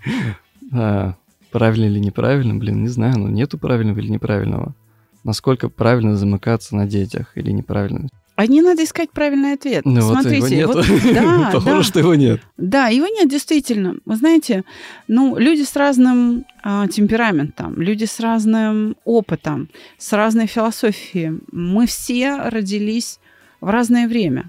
А, 0.74 1.14
Правильно 1.50 1.84
или 1.84 1.98
неправильно, 1.98 2.54
блин, 2.54 2.82
не 2.82 2.88
знаю, 2.88 3.18
но 3.18 3.28
нету 3.28 3.58
правильного 3.58 3.98
или 3.98 4.08
неправильного. 4.08 4.74
Насколько 5.22 5.68
правильно 5.68 6.16
замыкаться 6.16 6.74
на 6.74 6.86
детях 6.86 7.32
или 7.36 7.50
неправильно? 7.50 8.08
А 8.36 8.46
не 8.46 8.62
надо 8.62 8.82
искать 8.82 9.10
правильный 9.10 9.52
ответ. 9.52 9.84
Ну 9.84 10.00
вот 10.00 10.00
его 10.00 10.20
Смотрите, 10.22 10.56
нету. 10.56 10.72
вот- 10.72 10.86
да, 11.14 11.50
Похоже, 11.52 11.76
да. 11.76 11.82
что 11.82 11.98
его 11.98 12.14
нет. 12.14 12.40
Да, 12.56 12.88
его 12.88 13.06
нет, 13.06 13.28
действительно. 13.28 13.96
Вы 14.06 14.16
знаете, 14.16 14.64
ну, 15.08 15.36
люди 15.36 15.62
с 15.62 15.76
разным 15.76 16.46
а, 16.64 16.88
темпераментом, 16.88 17.74
люди 17.80 18.06
с 18.06 18.18
разным 18.18 18.96
опытом, 19.04 19.68
с 19.98 20.10
разной 20.14 20.46
философией. 20.46 21.38
Мы 21.52 21.86
все 21.86 22.36
родились 22.36 23.20
в 23.60 23.68
разное 23.68 24.08
время. 24.08 24.48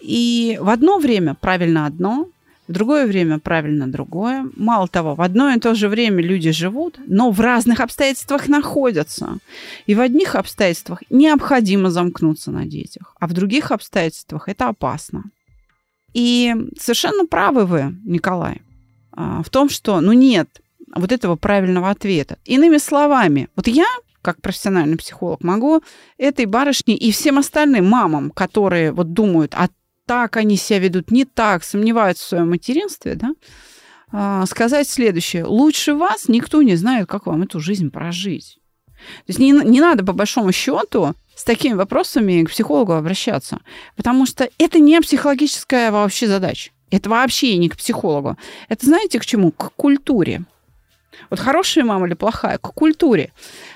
И 0.00 0.58
в 0.60 0.70
одно 0.70 0.98
время 0.98 1.34
правильно 1.34 1.84
одно, 1.84 2.28
другое 2.72 3.06
время 3.06 3.38
правильно 3.38 3.86
другое. 3.86 4.48
Мало 4.56 4.88
того, 4.88 5.14
в 5.14 5.20
одно 5.20 5.50
и 5.50 5.60
то 5.60 5.74
же 5.74 5.88
время 5.88 6.22
люди 6.22 6.50
живут, 6.50 6.98
но 7.06 7.30
в 7.30 7.40
разных 7.40 7.80
обстоятельствах 7.80 8.48
находятся. 8.48 9.38
И 9.86 9.94
в 9.94 10.00
одних 10.00 10.34
обстоятельствах 10.34 11.02
необходимо 11.10 11.90
замкнуться 11.90 12.50
на 12.50 12.66
детях, 12.66 13.14
а 13.20 13.26
в 13.26 13.32
других 13.32 13.70
обстоятельствах 13.70 14.48
это 14.48 14.68
опасно. 14.68 15.24
И 16.14 16.54
совершенно 16.78 17.26
правы 17.26 17.64
вы, 17.64 17.94
Николай, 18.04 18.62
а, 19.12 19.42
в 19.42 19.50
том, 19.50 19.68
что, 19.68 20.00
ну, 20.00 20.12
нет 20.12 20.48
вот 20.94 21.12
этого 21.12 21.36
правильного 21.36 21.90
ответа. 21.90 22.38
Иными 22.44 22.78
словами, 22.78 23.48
вот 23.56 23.66
я, 23.66 23.86
как 24.20 24.40
профессиональный 24.40 24.96
психолог, 24.96 25.42
могу 25.42 25.82
этой 26.18 26.46
барышне 26.46 26.96
и 26.96 27.10
всем 27.12 27.38
остальным 27.38 27.88
мамам, 27.88 28.30
которые 28.30 28.92
вот 28.92 29.12
думают, 29.12 29.54
а 29.54 29.68
так 30.06 30.36
они 30.36 30.56
себя 30.56 30.80
ведут 30.80 31.10
не 31.10 31.24
так, 31.24 31.64
сомневаются 31.64 32.24
в 32.24 32.28
своем 32.28 32.50
материнстве, 32.50 33.14
да, 33.14 33.34
а, 34.10 34.46
сказать 34.46 34.88
следующее. 34.88 35.44
Лучше 35.44 35.94
вас 35.94 36.28
никто 36.28 36.62
не 36.62 36.76
знает, 36.76 37.08
как 37.08 37.26
вам 37.26 37.42
эту 37.42 37.60
жизнь 37.60 37.90
прожить. 37.90 38.58
То 38.96 39.24
есть 39.28 39.38
не, 39.38 39.52
не 39.52 39.80
надо, 39.80 40.04
по 40.04 40.12
большому 40.12 40.52
счету, 40.52 41.14
с 41.34 41.44
такими 41.44 41.74
вопросами 41.74 42.44
к 42.44 42.50
психологу 42.50 42.92
обращаться. 42.92 43.60
Потому 43.96 44.26
что 44.26 44.48
это 44.58 44.78
не 44.78 45.00
психологическая 45.00 45.90
вообще 45.90 46.28
задача. 46.28 46.70
Это 46.90 47.08
вообще 47.08 47.56
не 47.56 47.68
к 47.68 47.76
психологу. 47.76 48.36
Это 48.68 48.86
знаете 48.86 49.18
к 49.18 49.26
чему? 49.26 49.50
К 49.50 49.72
культуре. 49.74 50.44
Вот 51.30 51.40
хорошая 51.40 51.84
мама 51.84 52.06
или 52.06 52.14
плохая? 52.14 52.58
К 52.58 52.72
культуре. 52.74 53.32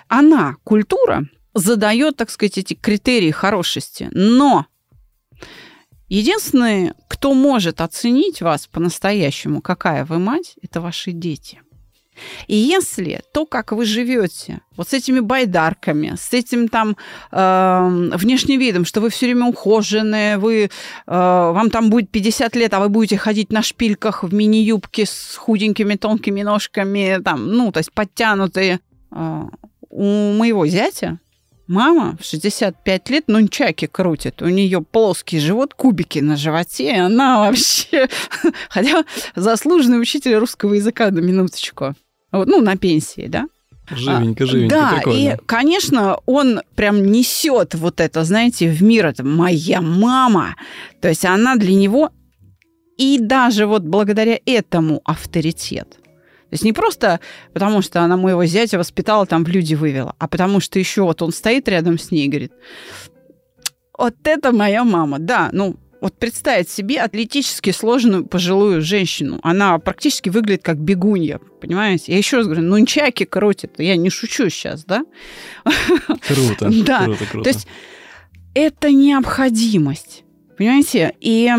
Она, 0.08 0.56
культура, 0.64 1.24
задает, 1.54 2.16
так 2.16 2.30
сказать, 2.30 2.58
эти 2.58 2.74
критерии 2.74 3.30
хорошести. 3.30 4.08
Но 4.12 4.66
единственный, 6.08 6.92
кто 7.08 7.34
может 7.34 7.80
оценить 7.80 8.42
вас 8.42 8.66
по-настоящему, 8.66 9.60
какая 9.60 10.04
вы 10.04 10.18
мать, 10.18 10.54
это 10.62 10.80
ваши 10.80 11.12
дети. 11.12 11.60
И 12.46 12.56
если 12.56 13.22
то, 13.32 13.46
как 13.46 13.72
вы 13.72 13.84
живете, 13.84 14.60
вот 14.76 14.88
с 14.88 14.94
этими 14.94 15.20
байдарками, 15.20 16.14
с 16.16 16.32
этим 16.32 16.68
там 16.68 16.96
э, 17.30 18.10
внешним 18.14 18.58
видом, 18.58 18.84
что 18.84 19.00
вы 19.00 19.10
все 19.10 19.26
время 19.26 19.46
ухоженные, 19.46 20.38
вы, 20.38 20.64
э, 20.64 20.68
вам 21.06 21.70
там 21.70 21.90
будет 21.90 22.10
50 22.10 22.56
лет, 22.56 22.74
а 22.74 22.80
вы 22.80 22.88
будете 22.88 23.18
ходить 23.18 23.52
на 23.52 23.62
шпильках 23.62 24.22
в 24.22 24.32
мини-юбке 24.32 25.04
с 25.06 25.36
худенькими 25.36 25.96
тонкими 25.96 26.42
ножками, 26.42 27.20
там, 27.22 27.52
ну, 27.52 27.72
то 27.72 27.78
есть 27.78 27.92
подтянутые. 27.92 28.80
Э, 29.10 29.42
у 29.88 30.32
моего 30.32 30.66
зятя 30.66 31.20
мама 31.66 32.16
в 32.20 32.24
65 32.24 33.10
лет 33.10 33.28
нунчаки 33.28 33.86
крутит. 33.86 34.42
У 34.42 34.48
нее 34.48 34.82
плоский 34.82 35.38
живот, 35.38 35.74
кубики 35.74 36.18
на 36.18 36.36
животе, 36.36 36.92
и 36.92 36.98
она 36.98 37.40
вообще... 37.40 38.08
Хотя 38.68 39.04
заслуженный 39.34 40.00
учитель 40.00 40.34
русского 40.36 40.74
языка 40.74 41.10
на 41.10 41.20
минуточку. 41.20 41.94
Вот, 42.32 42.48
ну, 42.48 42.60
на 42.60 42.76
пенсии, 42.76 43.26
да? 43.28 43.46
Живенько, 43.88 44.46
живенько, 44.46 44.74
Да, 44.74 44.92
прикольно. 44.96 45.18
и, 45.18 45.36
конечно, 45.46 46.18
он 46.26 46.60
прям 46.74 47.04
несет 47.04 47.74
вот 47.74 48.00
это, 48.00 48.24
знаете, 48.24 48.68
в 48.68 48.82
мир. 48.82 49.06
Это 49.06 49.24
моя 49.24 49.80
мама. 49.80 50.56
То 51.00 51.08
есть 51.08 51.24
она 51.24 51.56
для 51.56 51.74
него 51.74 52.10
и 52.98 53.18
даже 53.20 53.66
вот 53.66 53.82
благодаря 53.82 54.40
этому 54.44 55.02
авторитет. 55.04 55.98
То 56.50 56.54
есть 56.54 56.64
не 56.64 56.72
просто 56.72 57.20
потому, 57.52 57.82
что 57.82 58.02
она 58.02 58.16
моего 58.16 58.44
зятя 58.44 58.78
воспитала, 58.78 59.26
там 59.26 59.44
в 59.44 59.48
люди 59.48 59.74
вывела, 59.74 60.14
а 60.18 60.28
потому 60.28 60.60
что 60.60 60.78
еще 60.78 61.02
вот 61.02 61.20
он 61.22 61.32
стоит 61.32 61.68
рядом 61.68 61.98
с 61.98 62.10
ней 62.12 62.26
и 62.26 62.28
говорит, 62.28 62.52
вот 63.98 64.14
это 64.24 64.52
моя 64.52 64.84
мама. 64.84 65.18
Да, 65.18 65.50
ну, 65.52 65.76
вот 66.00 66.18
представить 66.18 66.68
себе 66.68 67.00
атлетически 67.00 67.70
сложную 67.70 68.26
пожилую 68.26 68.82
женщину. 68.82 69.40
Она 69.42 69.78
практически 69.78 70.28
выглядит 70.28 70.62
как 70.62 70.78
бегунья, 70.78 71.40
понимаете? 71.60 72.12
Я 72.12 72.18
еще 72.18 72.36
раз 72.36 72.46
говорю, 72.46 72.62
нунчаки 72.62 73.24
крутит. 73.24 73.72
Я 73.78 73.96
не 73.96 74.10
шучу 74.10 74.48
сейчас, 74.50 74.84
да? 74.84 75.04
Круто, 76.28 76.70
Да, 76.84 77.04
круто, 77.04 77.26
круто. 77.26 77.44
То 77.44 77.50
есть 77.50 77.66
это 78.54 78.92
необходимость, 78.92 80.24
понимаете? 80.56 81.14
И 81.20 81.50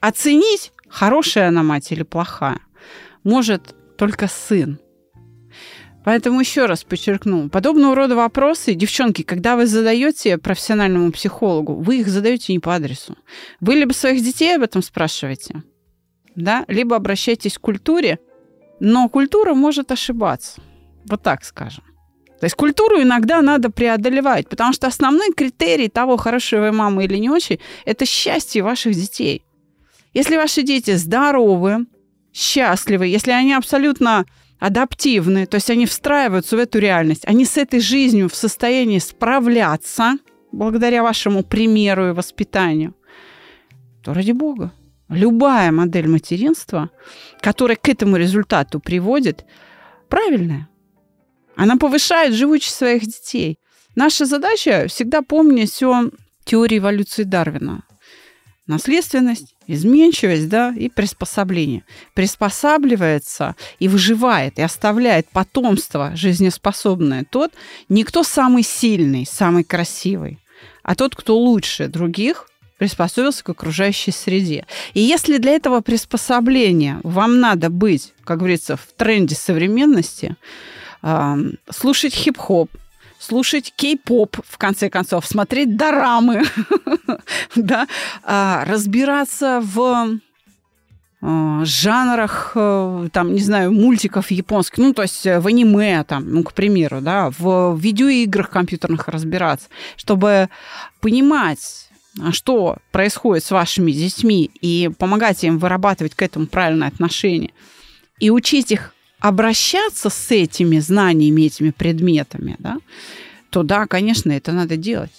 оценить, 0.00 0.72
хорошая 0.88 1.48
она 1.48 1.62
мать 1.62 1.90
или 1.90 2.02
плохая, 2.02 2.60
может 3.24 3.74
только 3.96 4.28
сын. 4.28 4.78
Поэтому 6.04 6.40
еще 6.40 6.66
раз 6.66 6.82
подчеркну, 6.82 7.48
подобного 7.48 7.94
рода 7.94 8.16
вопросы, 8.16 8.74
девчонки, 8.74 9.22
когда 9.22 9.56
вы 9.56 9.66
задаете 9.66 10.36
профессиональному 10.36 11.12
психологу, 11.12 11.74
вы 11.74 12.00
их 12.00 12.08
задаете 12.08 12.52
не 12.52 12.58
по 12.58 12.74
адресу. 12.74 13.16
Вы 13.60 13.74
либо 13.74 13.92
своих 13.92 14.22
детей 14.22 14.56
об 14.56 14.62
этом 14.62 14.82
спрашиваете, 14.82 15.62
да, 16.34 16.64
либо 16.66 16.96
обращайтесь 16.96 17.56
к 17.56 17.60
культуре, 17.60 18.18
но 18.80 19.08
культура 19.08 19.54
может 19.54 19.92
ошибаться. 19.92 20.60
Вот 21.04 21.22
так 21.22 21.44
скажем. 21.44 21.84
То 22.40 22.46
есть 22.46 22.56
культуру 22.56 23.00
иногда 23.00 23.40
надо 23.40 23.70
преодолевать, 23.70 24.48
потому 24.48 24.72
что 24.72 24.88
основной 24.88 25.32
критерий 25.32 25.88
того, 25.88 26.16
хорошая 26.16 26.60
вы 26.60 26.72
мама 26.72 27.04
или 27.04 27.16
не 27.16 27.30
очень, 27.30 27.60
это 27.84 28.04
счастье 28.04 28.64
ваших 28.64 28.94
детей. 28.94 29.44
Если 30.12 30.36
ваши 30.36 30.62
дети 30.64 30.96
здоровы, 30.96 31.86
счастливы, 32.32 33.06
если 33.06 33.30
они 33.30 33.52
абсолютно 33.54 34.24
адаптивны, 34.58 35.46
то 35.46 35.56
есть 35.56 35.70
они 35.70 35.86
встраиваются 35.86 36.56
в 36.56 36.60
эту 36.60 36.78
реальность, 36.78 37.24
они 37.26 37.44
с 37.44 37.56
этой 37.56 37.80
жизнью 37.80 38.28
в 38.28 38.34
состоянии 38.34 38.98
справляться 38.98 40.18
благодаря 40.52 41.02
вашему 41.02 41.42
примеру 41.42 42.10
и 42.10 42.12
воспитанию, 42.12 42.94
то 44.02 44.14
ради 44.14 44.32
бога. 44.32 44.72
Любая 45.08 45.72
модель 45.72 46.08
материнства, 46.08 46.90
которая 47.40 47.76
к 47.76 47.88
этому 47.88 48.16
результату 48.16 48.80
приводит, 48.80 49.44
правильная. 50.08 50.68
Она 51.56 51.76
повышает 51.76 52.32
живучесть 52.32 52.76
своих 52.76 53.02
детей. 53.02 53.58
Наша 53.94 54.24
задача 54.24 54.86
всегда 54.88 55.20
помнить 55.22 55.82
о 55.82 56.10
теории 56.44 56.78
эволюции 56.78 57.24
Дарвина. 57.24 57.82
Наследственность, 58.66 59.54
изменчивость, 59.66 60.48
да, 60.48 60.72
и 60.76 60.88
приспособление. 60.88 61.84
Приспосабливается 62.14 63.56
и 63.78 63.88
выживает, 63.88 64.58
и 64.58 64.62
оставляет 64.62 65.28
потомство 65.28 66.12
жизнеспособное 66.14 67.26
тот, 67.28 67.52
не 67.88 68.04
кто 68.04 68.22
самый 68.22 68.62
сильный, 68.62 69.26
самый 69.26 69.64
красивый, 69.64 70.38
а 70.82 70.94
тот, 70.94 71.16
кто 71.16 71.36
лучше 71.36 71.88
других 71.88 72.48
приспособился 72.78 73.44
к 73.44 73.48
окружающей 73.48 74.10
среде. 74.10 74.66
И 74.92 75.00
если 75.00 75.38
для 75.38 75.52
этого 75.52 75.80
приспособления 75.82 77.00
вам 77.04 77.38
надо 77.38 77.70
быть, 77.70 78.12
как 78.24 78.38
говорится, 78.38 78.76
в 78.76 78.86
тренде 78.96 79.36
современности, 79.36 80.36
слушать 81.70 82.14
хип-хоп, 82.14 82.70
слушать 83.22 83.72
кей-поп, 83.76 84.36
в 84.46 84.58
конце 84.58 84.90
концов, 84.90 85.26
смотреть 85.26 85.76
дорамы, 85.76 86.42
да, 87.56 87.86
а, 88.24 88.64
разбираться 88.64 89.60
в 89.62 90.18
а, 91.20 91.64
жанрах, 91.64 92.52
э, 92.56 93.08
там, 93.12 93.32
не 93.32 93.40
знаю, 93.40 93.72
мультиков 93.72 94.30
японских, 94.32 94.78
ну, 94.78 94.92
то 94.92 95.02
есть 95.02 95.24
в 95.24 95.46
аниме, 95.46 96.02
там, 96.04 96.32
ну, 96.32 96.42
к 96.42 96.52
примеру, 96.52 97.00
да, 97.00 97.30
в 97.38 97.78
видеоиграх 97.78 98.50
компьютерных 98.50 99.06
разбираться, 99.06 99.68
чтобы 99.96 100.48
понимать, 101.00 101.88
а 102.20 102.32
что 102.32 102.78
происходит 102.90 103.44
с 103.44 103.52
вашими 103.52 103.92
детьми 103.92 104.50
и 104.60 104.90
помогать 104.98 105.44
им 105.44 105.58
вырабатывать 105.58 106.14
к 106.14 106.22
этому 106.22 106.46
правильное 106.46 106.88
отношение. 106.88 107.52
И 108.18 108.30
учить 108.30 108.72
их 108.72 108.91
обращаться 109.22 110.10
с 110.10 110.30
этими 110.32 110.80
знаниями, 110.80 111.42
этими 111.42 111.70
предметами, 111.70 112.56
да, 112.58 112.78
то 113.50 113.62
да, 113.62 113.86
конечно, 113.86 114.32
это 114.32 114.50
надо 114.50 114.76
делать. 114.76 115.12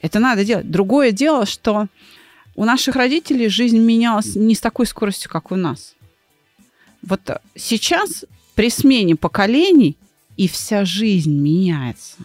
Это 0.00 0.20
надо 0.20 0.44
делать. 0.44 0.70
Другое 0.70 1.10
дело, 1.10 1.44
что 1.44 1.88
у 2.54 2.64
наших 2.64 2.94
родителей 2.94 3.48
жизнь 3.48 3.78
менялась 3.78 4.36
не 4.36 4.54
с 4.54 4.60
такой 4.60 4.86
скоростью, 4.86 5.30
как 5.30 5.50
у 5.50 5.56
нас. 5.56 5.96
Вот 7.02 7.20
сейчас 7.56 8.24
при 8.54 8.70
смене 8.70 9.16
поколений 9.16 9.96
и 10.36 10.46
вся 10.46 10.84
жизнь 10.84 11.36
меняется. 11.36 12.18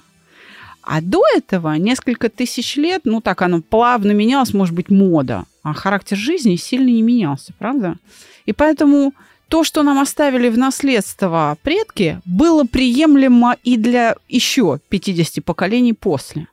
А 0.83 1.01
до 1.01 1.23
этого 1.35 1.73
несколько 1.73 2.29
тысяч 2.29 2.75
лет, 2.75 3.01
ну 3.05 3.19
так 3.19 3.41
оно 3.41 3.63
плавно 3.63 4.11
менялось, 4.11 4.53
может 4.53 4.75
быть, 4.75 4.91
мода, 4.91 5.45
а 5.63 5.73
характер 5.73 6.17
жизни 6.17 6.55
сильно 6.55 6.89
не 6.89 7.01
менялся, 7.01 7.51
правда? 7.57 7.97
И 8.45 8.53
поэтому 8.53 9.13
то, 9.49 9.63
что 9.63 9.83
нам 9.83 9.99
оставили 9.99 10.49
в 10.49 10.57
наследство 10.57 11.57
предки, 11.63 12.21
было 12.23 12.63
приемлемо 12.63 13.57
и 13.63 13.77
для 13.77 14.15
еще 14.27 14.79
50 14.89 15.43
поколений 15.43 15.93
после. 15.93 16.47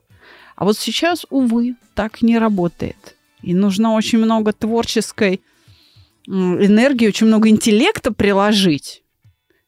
А 0.55 0.65
вот 0.65 0.77
сейчас, 0.77 1.25
увы, 1.29 1.75
так 1.93 2.21
не 2.23 2.39
работает. 2.39 3.15
И 3.43 3.53
нужно 3.53 3.93
очень 3.93 4.17
много 4.17 4.51
творческой 4.51 5.41
энергии, 6.27 7.07
очень 7.07 7.27
много 7.27 7.49
интеллекта 7.49 8.11
приложить, 8.11 9.03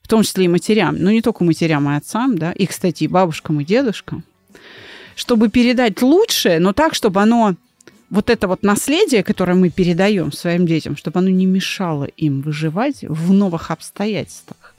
в 0.02 0.08
том 0.08 0.24
числе 0.24 0.46
и 0.46 0.50
матерям, 0.50 0.98
ну 0.98 1.12
не 1.12 1.22
только 1.22 1.44
матерям 1.44 1.89
и 1.89 1.96
отцам, 1.96 2.38
да, 2.38 2.52
и, 2.52 2.65
кстати, 2.65 3.04
и 3.04 3.08
бабушкам, 3.08 3.62
и 3.62 3.65
дедушкам, 3.65 4.24
чтобы 5.15 5.50
передать 5.50 6.02
лучшее, 6.02 6.60
но 6.60 6.74
так, 6.74 6.96
чтобы 6.96 7.22
оно 7.22 7.56
вот 8.10 8.30
это 8.30 8.48
вот 8.48 8.63
наследие, 8.63 9.24
которое 9.24 9.54
мы 9.54 9.69
передаем 9.69 10.32
своим 10.32 10.65
детям, 10.65 10.98
чтобы 10.98 11.19
оно 11.19 11.30
не 11.30 11.45
мешало 11.45 12.06
им 12.06 12.41
выживать 12.41 13.04
в 13.04 13.32
новых 13.32 13.72
обстоятельствах. 13.72 14.76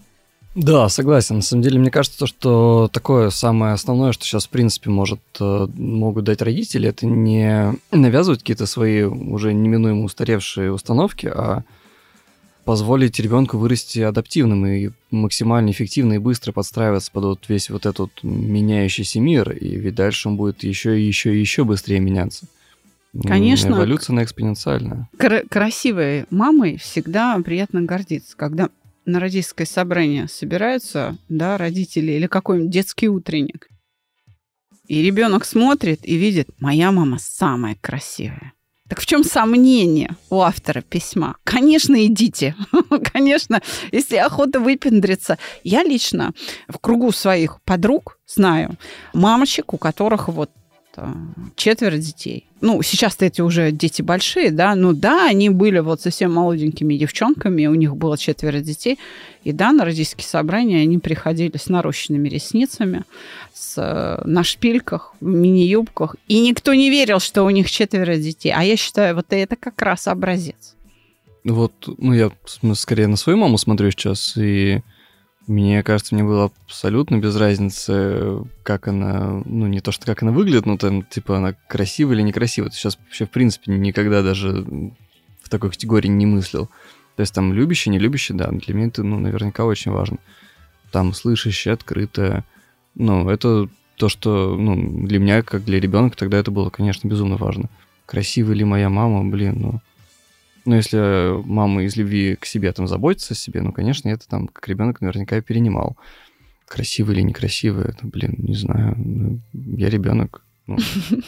Да, 0.56 0.88
согласен. 0.88 1.36
На 1.36 1.42
самом 1.42 1.62
деле, 1.62 1.78
мне 1.78 1.92
кажется, 1.92 2.18
то, 2.18 2.26
что 2.26 2.90
такое 2.92 3.30
самое 3.30 3.74
основное, 3.74 4.10
что 4.10 4.24
сейчас, 4.24 4.46
в 4.46 4.48
принципе, 4.48 4.90
может, 4.90 5.20
э, 5.38 5.68
могут 5.74 6.24
дать 6.24 6.42
родители, 6.42 6.88
это 6.88 7.06
не 7.06 7.74
навязывать 7.92 8.40
какие-то 8.40 8.66
свои 8.66 9.02
уже 9.02 9.54
неминуемо 9.54 10.02
устаревшие 10.04 10.72
установки, 10.72 11.26
а 11.26 11.62
позволить 12.64 13.20
ребенку 13.20 13.58
вырасти 13.58 14.00
адаптивным 14.00 14.66
и 14.66 14.90
максимально 15.12 15.70
эффективно 15.70 16.14
и 16.14 16.18
быстро 16.18 16.50
подстраиваться 16.50 17.12
под 17.12 17.24
вот 17.24 17.44
весь 17.48 17.70
вот 17.70 17.86
этот 17.86 18.10
меняющийся 18.22 19.20
мир, 19.20 19.52
и 19.52 19.76
ведь 19.76 19.94
дальше 19.94 20.28
он 20.28 20.36
будет 20.36 20.64
еще 20.64 21.00
и 21.00 21.06
еще 21.06 21.34
и 21.34 21.40
еще 21.40 21.62
быстрее 21.62 22.00
меняться. 22.00 22.46
Конечно. 23.24 23.74
Эволюция 23.74 24.14
на 24.14 24.22
экспоненциальная. 24.22 25.08
Кр- 25.18 25.46
красивой 25.48 26.26
мамой 26.30 26.76
всегда 26.78 27.38
приятно 27.44 27.82
гордиться, 27.82 28.36
когда 28.36 28.70
на 29.04 29.18
родительское 29.18 29.66
собрание 29.66 30.28
собираются, 30.28 31.16
да, 31.28 31.58
родители 31.58 32.12
или 32.12 32.26
какой-нибудь 32.26 32.70
детский 32.70 33.08
утренник. 33.08 33.68
И 34.86 35.02
ребенок 35.02 35.44
смотрит 35.44 36.00
и 36.02 36.16
видит, 36.16 36.48
моя 36.58 36.92
мама 36.92 37.18
самая 37.20 37.76
красивая. 37.80 38.52
Так 38.88 38.98
в 38.98 39.06
чем 39.06 39.22
сомнение 39.22 40.16
у 40.30 40.40
автора 40.40 40.80
письма? 40.80 41.36
Конечно, 41.44 42.04
идите. 42.06 42.56
Конечно, 43.12 43.62
если 43.92 44.16
охота 44.16 44.58
выпендриться. 44.58 45.38
Я 45.62 45.84
лично 45.84 46.32
в 46.66 46.78
кругу 46.78 47.12
своих 47.12 47.62
подруг 47.62 48.18
знаю 48.26 48.76
мамочек, 49.12 49.74
у 49.74 49.78
которых 49.78 50.26
вот 50.26 50.50
четверо 51.56 51.96
детей. 51.96 52.46
Ну, 52.60 52.82
сейчас-то 52.82 53.24
эти 53.24 53.40
уже 53.40 53.72
дети 53.72 54.02
большие, 54.02 54.50
да, 54.50 54.74
ну 54.74 54.92
да, 54.92 55.28
они 55.28 55.48
были 55.48 55.78
вот 55.78 56.02
совсем 56.02 56.32
молоденькими 56.32 56.94
девчонками, 56.94 57.66
у 57.66 57.74
них 57.74 57.96
было 57.96 58.18
четверо 58.18 58.60
детей, 58.60 58.98
и 59.44 59.52
да, 59.52 59.72
на 59.72 59.84
родительские 59.84 60.26
собрания 60.26 60.82
они 60.82 60.98
приходили 60.98 61.56
с 61.56 61.68
нарощенными 61.68 62.28
ресницами, 62.28 63.04
с, 63.54 64.20
на 64.24 64.44
шпильках, 64.44 65.14
мини-юбках, 65.20 66.16
и 66.28 66.40
никто 66.40 66.74
не 66.74 66.90
верил, 66.90 67.18
что 67.18 67.44
у 67.44 67.50
них 67.50 67.70
четверо 67.70 68.16
детей. 68.16 68.52
А 68.54 68.62
я 68.62 68.76
считаю, 68.76 69.14
вот 69.16 69.26
это 69.30 69.56
как 69.56 69.80
раз 69.80 70.06
образец. 70.06 70.76
Вот, 71.44 71.72
ну, 71.98 72.12
я 72.12 72.30
скорее 72.74 73.06
на 73.06 73.16
свою 73.16 73.38
маму 73.38 73.56
смотрю 73.56 73.90
сейчас, 73.90 74.36
и 74.36 74.82
мне 75.50 75.82
кажется, 75.82 76.14
мне 76.14 76.22
было 76.22 76.52
абсолютно 76.66 77.16
без 77.16 77.34
разницы, 77.34 78.44
как 78.62 78.86
она, 78.86 79.42
ну, 79.44 79.66
не 79.66 79.80
то, 79.80 79.90
что 79.90 80.06
как 80.06 80.22
она 80.22 80.30
выглядит, 80.30 80.64
но 80.64 80.76
там, 80.76 81.02
типа, 81.02 81.38
она 81.38 81.56
красивая 81.66 82.14
или 82.14 82.22
некрасивая. 82.22 82.70
Сейчас 82.70 82.96
вообще, 82.96 83.26
в 83.26 83.30
принципе, 83.30 83.72
никогда 83.72 84.22
даже 84.22 84.64
в 85.42 85.48
такой 85.48 85.70
категории 85.70 86.06
не 86.06 86.24
мыслил. 86.24 86.66
То 87.16 87.22
есть 87.22 87.34
там 87.34 87.52
любящий, 87.52 87.90
не 87.90 87.98
любящий, 87.98 88.32
да, 88.32 88.48
для 88.52 88.74
меня 88.74 88.86
это, 88.86 89.02
ну, 89.02 89.18
наверняка 89.18 89.64
очень 89.64 89.90
важно. 89.90 90.18
Там 90.92 91.12
слышащий, 91.12 91.72
открытое. 91.72 92.44
Ну, 92.94 93.28
это 93.28 93.68
то, 93.96 94.08
что, 94.08 94.56
ну, 94.56 95.04
для 95.04 95.18
меня, 95.18 95.42
как 95.42 95.64
для 95.64 95.80
ребенка, 95.80 96.16
тогда 96.16 96.38
это 96.38 96.52
было, 96.52 96.70
конечно, 96.70 97.08
безумно 97.08 97.36
важно. 97.36 97.68
Красивая 98.06 98.54
ли 98.54 98.64
моя 98.64 98.88
мама, 98.88 99.28
блин, 99.28 99.56
ну, 99.58 99.80
ну, 100.64 100.76
если 100.76 101.42
мама 101.46 101.84
из 101.84 101.96
любви 101.96 102.36
к 102.36 102.46
себе 102.46 102.72
там 102.72 102.86
заботится 102.86 103.34
о 103.34 103.36
себе, 103.36 103.62
ну, 103.62 103.72
конечно, 103.72 104.08
это 104.08 104.28
там 104.28 104.48
как 104.48 104.66
ребенок 104.68 105.00
наверняка 105.00 105.40
перенимал. 105.40 105.96
Красивый 106.66 107.16
или 107.16 107.22
некрасивый, 107.22 107.86
это, 107.86 108.06
блин, 108.06 108.36
не 108.38 108.54
знаю. 108.54 108.94
Ну, 108.96 109.40
я 109.52 109.90
ребенок. 109.90 110.44
Ну, 110.66 110.78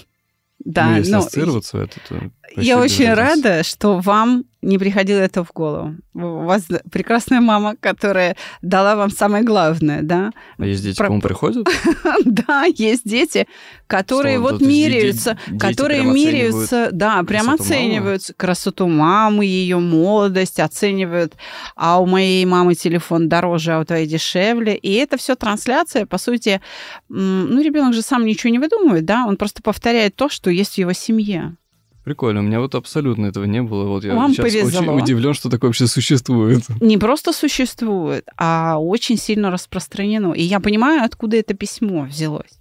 да, 0.64 0.90
ну, 0.90 0.96
если 0.98 1.14
ассоциироваться 1.14 1.78
в 1.78 1.80
это, 1.80 2.00
то... 2.08 2.30
Я 2.56 2.78
очень 2.78 3.12
рада, 3.12 3.62
что 3.62 3.98
вам 3.98 4.44
не 4.62 4.78
приходило 4.78 5.18
это 5.18 5.42
в 5.42 5.52
голову. 5.52 5.96
У 6.14 6.44
вас 6.44 6.68
прекрасная 6.90 7.40
мама, 7.40 7.74
которая 7.80 8.36
дала 8.62 8.94
вам 8.94 9.10
самое 9.10 9.42
главное, 9.42 10.02
да? 10.02 10.32
А 10.56 10.64
есть 10.64 10.84
дети, 10.84 10.96
Про... 10.96 11.08
кому 11.08 11.20
приходят? 11.20 11.66
да, 12.24 12.64
есть 12.64 13.02
дети, 13.04 13.48
которые 13.88 14.38
вот 14.38 14.60
меряются, 14.60 15.36
которые 15.58 16.04
меряются, 16.04 16.90
да, 16.92 17.22
прям 17.24 17.50
оценивают 17.50 18.22
красоту 18.36 18.86
мамы, 18.86 19.44
ее 19.44 19.78
молодость, 19.78 20.60
оценивают, 20.60 21.34
а 21.74 22.00
у 22.00 22.06
моей 22.06 22.44
мамы 22.44 22.76
телефон 22.76 23.28
дороже, 23.28 23.72
а 23.72 23.80
у 23.80 23.84
твоей 23.84 24.06
дешевле. 24.06 24.76
И 24.76 24.92
это 24.94 25.16
все 25.16 25.34
трансляция, 25.34 26.06
по 26.06 26.18
сути, 26.18 26.60
ну, 27.08 27.60
ребенок 27.60 27.94
же 27.94 28.02
сам 28.02 28.24
ничего 28.24 28.50
не 28.50 28.60
выдумывает, 28.60 29.04
да, 29.04 29.24
он 29.26 29.36
просто 29.36 29.60
повторяет 29.60 30.14
то, 30.14 30.28
что 30.28 30.50
есть 30.50 30.74
в 30.74 30.78
его 30.78 30.92
семье. 30.92 31.56
Прикольно, 32.04 32.40
у 32.40 32.42
меня 32.42 32.60
вот 32.60 32.74
абсолютно 32.74 33.26
этого 33.26 33.44
не 33.44 33.62
было. 33.62 33.86
Вот 33.86 34.04
я 34.04 34.14
Вам 34.14 34.32
сейчас 34.32 34.52
повезло. 34.52 34.80
очень 34.80 35.02
удивлен, 35.02 35.34
что 35.34 35.48
такое 35.48 35.68
вообще 35.68 35.86
существует. 35.86 36.62
Не 36.80 36.98
просто 36.98 37.32
существует, 37.32 38.26
а 38.36 38.78
очень 38.78 39.16
сильно 39.16 39.50
распространено. 39.50 40.32
И 40.32 40.42
я 40.42 40.58
понимаю, 40.58 41.04
откуда 41.04 41.36
это 41.36 41.54
письмо 41.54 42.02
взялось. 42.04 42.58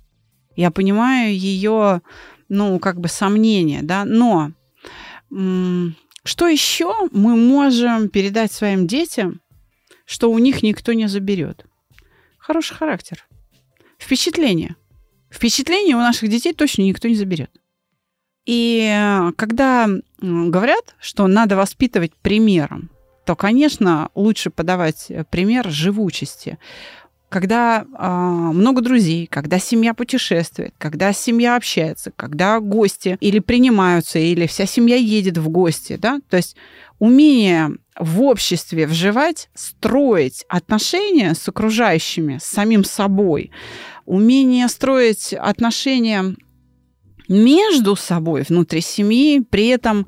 Я 0.56 0.70
понимаю 0.70 1.36
ее, 1.36 2.02
ну, 2.50 2.78
как 2.80 3.00
бы 3.00 3.08
сомнения, 3.08 3.80
да, 3.82 4.06
но 4.06 4.52
что 5.30 6.48
еще 6.48 6.94
мы 7.12 7.36
можем 7.36 8.10
передать 8.10 8.52
своим 8.52 8.86
детям, 8.86 9.42
что 10.06 10.30
у 10.30 10.38
них 10.38 10.62
никто 10.62 10.94
не 10.94 11.08
заберет? 11.08 11.66
Хороший 12.38 12.76
характер. 12.76 13.26
Впечатление. 13.98 14.76
Впечатление 15.32 15.96
у 15.96 16.00
наших 16.00 16.30
детей 16.30 16.54
точно 16.54 16.82
никто 16.82 17.08
не 17.08 17.16
заберет. 17.16 17.50
И 18.46 18.90
э, 18.92 19.32
когда 19.36 19.88
говорят, 20.20 20.96
что 21.00 21.28
надо 21.28 21.56
воспитывать 21.56 22.14
примером, 22.22 22.90
то, 23.26 23.36
конечно, 23.36 24.10
лучше 24.16 24.50
подавать 24.50 25.06
э, 25.10 25.24
пример 25.30 25.70
живучести. 25.70 26.58
когда 27.30 27.86
а, 27.94 28.52
много 28.52 28.82
друзей, 28.82 29.26
когда 29.26 29.58
семья 29.58 29.94
путешествует, 29.94 30.74
когда 30.78 31.14
семья 31.14 31.56
общается, 31.56 32.12
когда 32.14 32.60
гости 32.60 33.18
или 33.22 33.40
принимаются, 33.40 34.20
или 34.20 34.48
вся 34.48 34.66
семья 34.66 34.98
едет 34.98 35.38
в 35.38 35.48
гости, 35.48 35.96
да, 35.96 36.20
то 36.30 36.36
есть 36.36 36.58
умение 37.00 37.78
в 37.98 38.22
обществе 38.22 38.86
вживать, 38.86 39.50
строить 39.54 40.44
отношения 40.50 41.34
с 41.34 41.48
окружающими, 41.48 42.38
с 42.38 42.44
самим 42.44 42.84
собой, 42.84 43.52
умение 44.06 44.68
строить 44.68 45.34
отношения 45.34 46.36
между 47.32 47.96
собой 47.96 48.44
внутри 48.48 48.82
семьи, 48.82 49.40
при 49.50 49.68
этом 49.68 50.06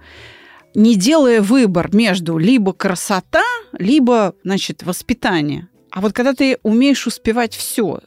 не 0.75 0.95
делая 0.95 1.41
выбор 1.41 1.89
между 1.95 2.37
либо 2.37 2.73
красота, 2.73 3.43
либо, 3.77 4.35
значит, 4.43 4.83
воспитание. 4.83 5.67
А 5.91 6.01
вот 6.01 6.13
когда 6.13 6.33
ты 6.33 6.57
умеешь 6.63 7.07
успевать 7.07 7.55
все, 7.55 7.99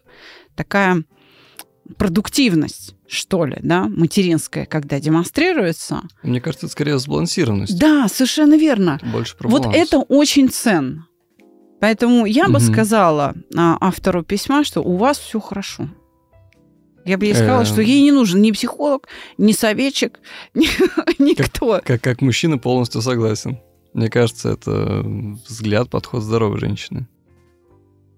такая 0.55 1.05
продуктивность, 1.97 2.95
что 3.09 3.45
ли, 3.45 3.59
да, 3.63 3.85
материнская, 3.85 4.67
когда 4.67 4.99
демонстрируется. 4.99 6.03
Мне 6.23 6.41
кажется, 6.41 6.67
это 6.67 6.73
скорее 6.73 6.99
сбалансированность. 6.99 7.79
Да, 7.79 8.09
совершенно 8.09 8.57
верно. 8.57 8.99
Больше 9.13 9.37
про 9.37 9.49
Вот 9.49 9.63
баланс. 9.63 9.79
это 9.79 9.99
очень 9.99 10.49
ценно. 10.49 11.07
Поэтому 11.81 12.27
я 12.27 12.47
бы 12.49 12.59
Мгм. 12.59 12.73
сказала 12.73 13.35
а, 13.57 13.77
автору 13.81 14.25
письма, 14.25 14.65
что 14.65 14.81
у 14.83 14.97
вас 14.97 15.19
все 15.19 15.39
хорошо. 15.41 15.89
Я 17.07 17.19
бы 17.19 17.27
ей 17.27 17.35
сказала, 17.35 17.61
Эм. 17.61 17.67
что 17.67 17.81
ей 17.81 18.03
не 18.03 18.13
нужен 18.13 18.43
ни 18.43 18.51
психолог, 18.51 19.09
ни 19.39 19.53
советчик, 19.53 20.19
ни- 20.55 20.69
никто. 21.23 21.81
Как, 21.85 22.03
как 22.03 22.21
мужчина 22.21 22.59
полностью 22.59 23.01
согласен. 23.01 23.59
Мне 23.95 24.11
кажется, 24.11 24.51
это 24.51 25.03
взгляд, 25.49 25.89
подход 25.89 26.23
здоровой 26.23 26.59
женщины. 26.59 27.07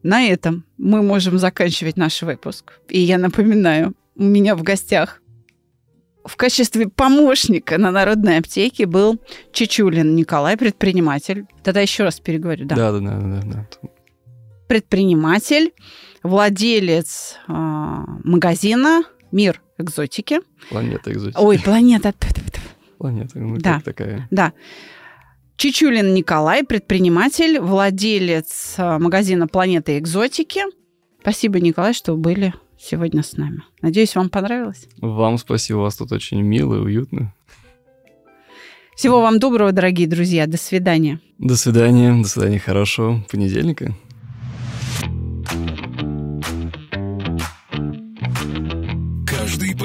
На 0.03 0.24
этом 0.24 0.64
мы 0.79 1.03
можем 1.03 1.38
заканчивать 1.38 1.96
наш 1.96 2.22
выпуск. 2.22 2.81
И 2.88 2.98
я 2.98 3.18
напоминаю, 3.18 3.94
у 4.16 4.24
меня 4.24 4.57
в 4.57 4.62
гостях 4.62 5.20
в 6.24 6.37
качестве 6.37 6.88
помощника 6.88 7.79
на 7.79 7.90
народной 7.90 8.38
аптеке 8.38 8.87
был 8.87 9.20
Чечулин 9.53 10.14
Николай, 10.14 10.57
предприниматель. 10.57 11.46
Тогда 11.62 11.81
еще 11.81 12.05
раз 12.05 12.20
переговорю. 12.20 12.66
Да. 12.66 12.77
Да, 12.77 12.92
да, 12.92 13.01
да, 13.01 13.18
да, 13.18 13.42
да. 13.42 13.88
Предприниматель, 14.69 15.73
владелец 16.23 17.37
а, 17.49 18.05
магазина 18.23 19.03
«Мир 19.33 19.61
экзотики». 19.79 20.41
Планета 20.69 21.11
экзотики. 21.11 21.39
Ой, 21.39 21.59
планета. 21.59 22.13
Планета, 22.99 23.39
ну, 23.39 23.57
Да. 23.59 23.81
такая. 23.85 24.29
Да. 24.31 24.53
Чечулин 25.57 26.15
Николай, 26.15 26.65
предприниматель, 26.65 27.59
владелец 27.59 28.75
а, 28.77 28.99
магазина 28.99 29.49
«Планета 29.49 29.99
экзотики». 29.99 30.61
Спасибо, 31.23 31.61
Николай, 31.61 31.95
что 31.95 32.15
были 32.17 32.55
сегодня 32.79 33.23
с 33.23 33.37
нами. 33.37 33.63
Надеюсь, 33.83 34.15
вам 34.15 34.29
понравилось. 34.29 34.87
Вам 35.01 35.39
спасибо, 35.39 35.79
у 35.79 35.83
вас 35.83 35.97
тут 35.97 36.13
очень 36.13 36.43
мило 36.43 36.77
и 36.77 36.79
уютно. 36.81 37.35
Всего 38.95 39.21
вам 39.23 39.39
доброго, 39.39 39.73
дорогие 39.73 40.07
друзья. 40.09 40.47
До 40.47 40.59
свидания. 40.59 41.21
До 41.39 41.57
свидания, 41.57 42.13
до 42.21 42.29
свидания, 42.29 42.59
хорошего 42.59 43.25
понедельника. 43.31 43.95